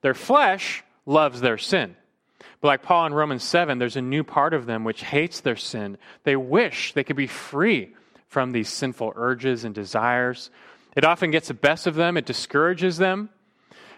[0.00, 1.96] Their flesh loves their sin.
[2.60, 5.56] But like Paul in Romans 7, there's a new part of them which hates their
[5.56, 5.98] sin.
[6.24, 7.94] They wish they could be free
[8.28, 10.50] from these sinful urges and desires.
[10.96, 13.30] It often gets the best of them, it discourages them.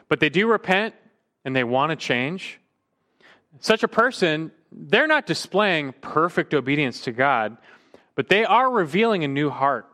[0.08, 0.94] But they do repent
[1.44, 2.60] and they want to change.
[3.60, 7.56] Such a person, they're not displaying perfect obedience to God,
[8.14, 9.86] but they are revealing a new heart.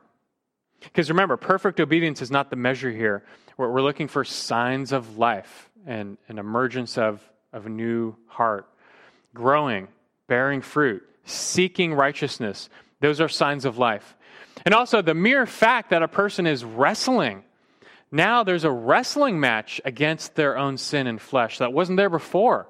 [0.81, 3.23] Because remember, perfect obedience is not the measure here.
[3.57, 7.23] We're looking for signs of life and an emergence of,
[7.53, 8.69] of a new heart,
[9.35, 9.89] growing,
[10.29, 12.69] bearing fruit, seeking righteousness.
[13.01, 14.17] Those are signs of life.
[14.65, 17.43] And also, the mere fact that a person is wrestling.
[18.11, 22.69] Now there's a wrestling match against their own sin and flesh that wasn't there before.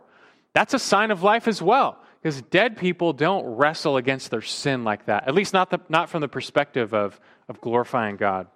[0.54, 4.84] That's a sign of life as well, because dead people don't wrestle against their sin
[4.84, 8.46] like that, at least not, the, not from the perspective of, of glorifying God.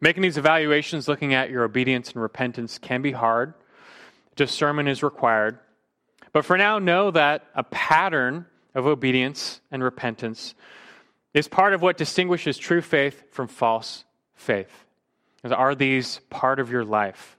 [0.00, 3.54] Making these evaluations, looking at your obedience and repentance, can be hard.
[4.34, 5.58] Discernment is required.
[6.32, 10.54] But for now, know that a pattern of obedience and repentance
[11.32, 14.04] is part of what distinguishes true faith from false
[14.34, 14.84] faith.
[15.44, 17.36] Are these part of your life?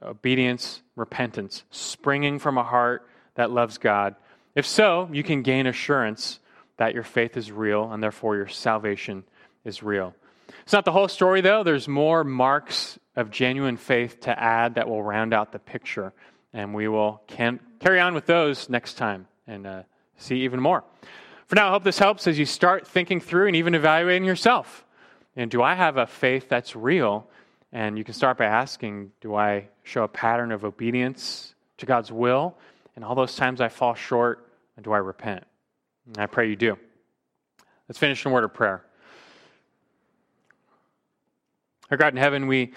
[0.00, 4.14] Obedience, repentance, springing from a heart that loves God.
[4.54, 6.38] If so, you can gain assurance
[6.76, 9.24] that your faith is real and therefore your salvation
[9.64, 10.14] is real.
[10.62, 11.62] It's not the whole story, though.
[11.62, 16.12] There's more marks of genuine faith to add that will round out the picture.
[16.52, 19.82] And we will can, carry on with those next time and uh,
[20.16, 20.84] see even more.
[21.46, 24.84] For now, I hope this helps as you start thinking through and even evaluating yourself.
[25.36, 27.28] And do I have a faith that's real?
[27.72, 32.12] And you can start by asking Do I show a pattern of obedience to God's
[32.12, 32.56] will?
[32.94, 34.46] And all those times I fall short,
[34.80, 35.44] do I repent?
[36.06, 36.76] And I pray you do.
[37.88, 38.84] Let's finish in a word of prayer.
[41.92, 42.72] Our God in heaven, we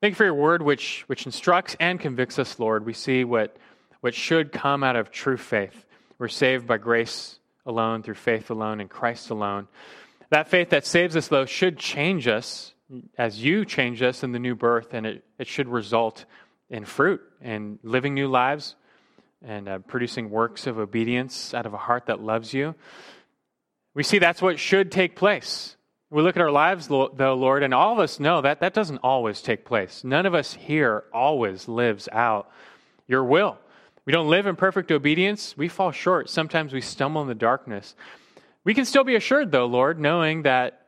[0.00, 2.86] thank you for your word, which, which instructs and convicts us, Lord.
[2.86, 3.56] We see what,
[4.02, 5.84] what should come out of true faith.
[6.16, 9.66] We're saved by grace alone, through faith alone, in Christ alone.
[10.28, 12.72] That faith that saves us, though, should change us
[13.18, 16.26] as you change us in the new birth, and it, it should result
[16.68, 18.76] in fruit and living new lives
[19.42, 22.76] and uh, producing works of obedience out of a heart that loves you.
[23.92, 25.74] We see that's what should take place.
[26.12, 28.98] We look at our lives, though, Lord, and all of us know that that doesn't
[28.98, 30.02] always take place.
[30.02, 32.50] None of us here always lives out
[33.06, 33.58] your will.
[34.04, 35.56] We don't live in perfect obedience.
[35.56, 36.28] We fall short.
[36.28, 37.94] Sometimes we stumble in the darkness.
[38.64, 40.86] We can still be assured, though, Lord, knowing that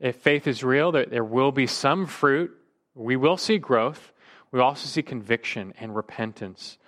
[0.00, 2.50] if faith is real, that there will be some fruit.
[2.96, 4.12] We will see growth.
[4.50, 6.78] We also see conviction and repentance.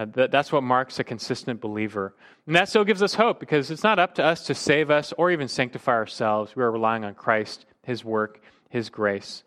[0.00, 2.14] Uh, that, that's what marks a consistent believer.
[2.46, 5.12] And that still gives us hope because it's not up to us to save us
[5.18, 6.56] or even sanctify ourselves.
[6.56, 8.40] We are relying on Christ, His work,
[8.70, 9.44] His grace.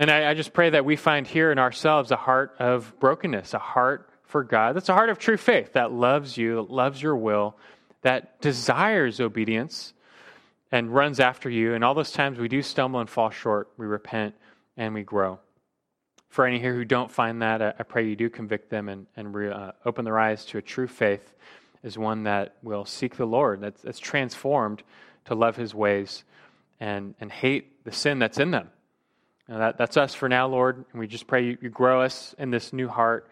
[0.00, 3.54] And I, I just pray that we find here in ourselves a heart of brokenness,
[3.54, 4.74] a heart for God.
[4.74, 7.56] That's a heart of true faith that loves you, that loves your will,
[8.02, 9.94] that desires obedience
[10.72, 11.74] and runs after you.
[11.74, 14.34] And all those times we do stumble and fall short, we repent
[14.76, 15.38] and we grow
[16.28, 19.34] for any here who don't find that, I, pray you do convict them and, and
[19.34, 21.34] re, uh, open their eyes to a true faith
[21.82, 24.82] is one that will seek the Lord, that's, that's transformed
[25.26, 26.24] to love his ways
[26.80, 28.68] and, and hate the sin that's in them.
[29.48, 30.84] Now that, that's us for now, Lord.
[30.92, 33.28] And we just pray you, you grow us in this new heart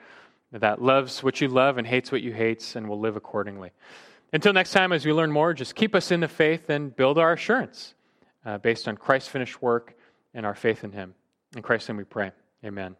[0.52, 3.72] that loves what you love and hates what you hate and will live accordingly.
[4.32, 7.18] Until next time, as we learn more, just keep us in the faith and build
[7.18, 7.94] our assurance
[8.44, 9.94] uh, based on Christ's finished work
[10.34, 11.14] and our faith in Him.
[11.54, 12.32] In Christ's name we pray.
[12.64, 12.96] Amen.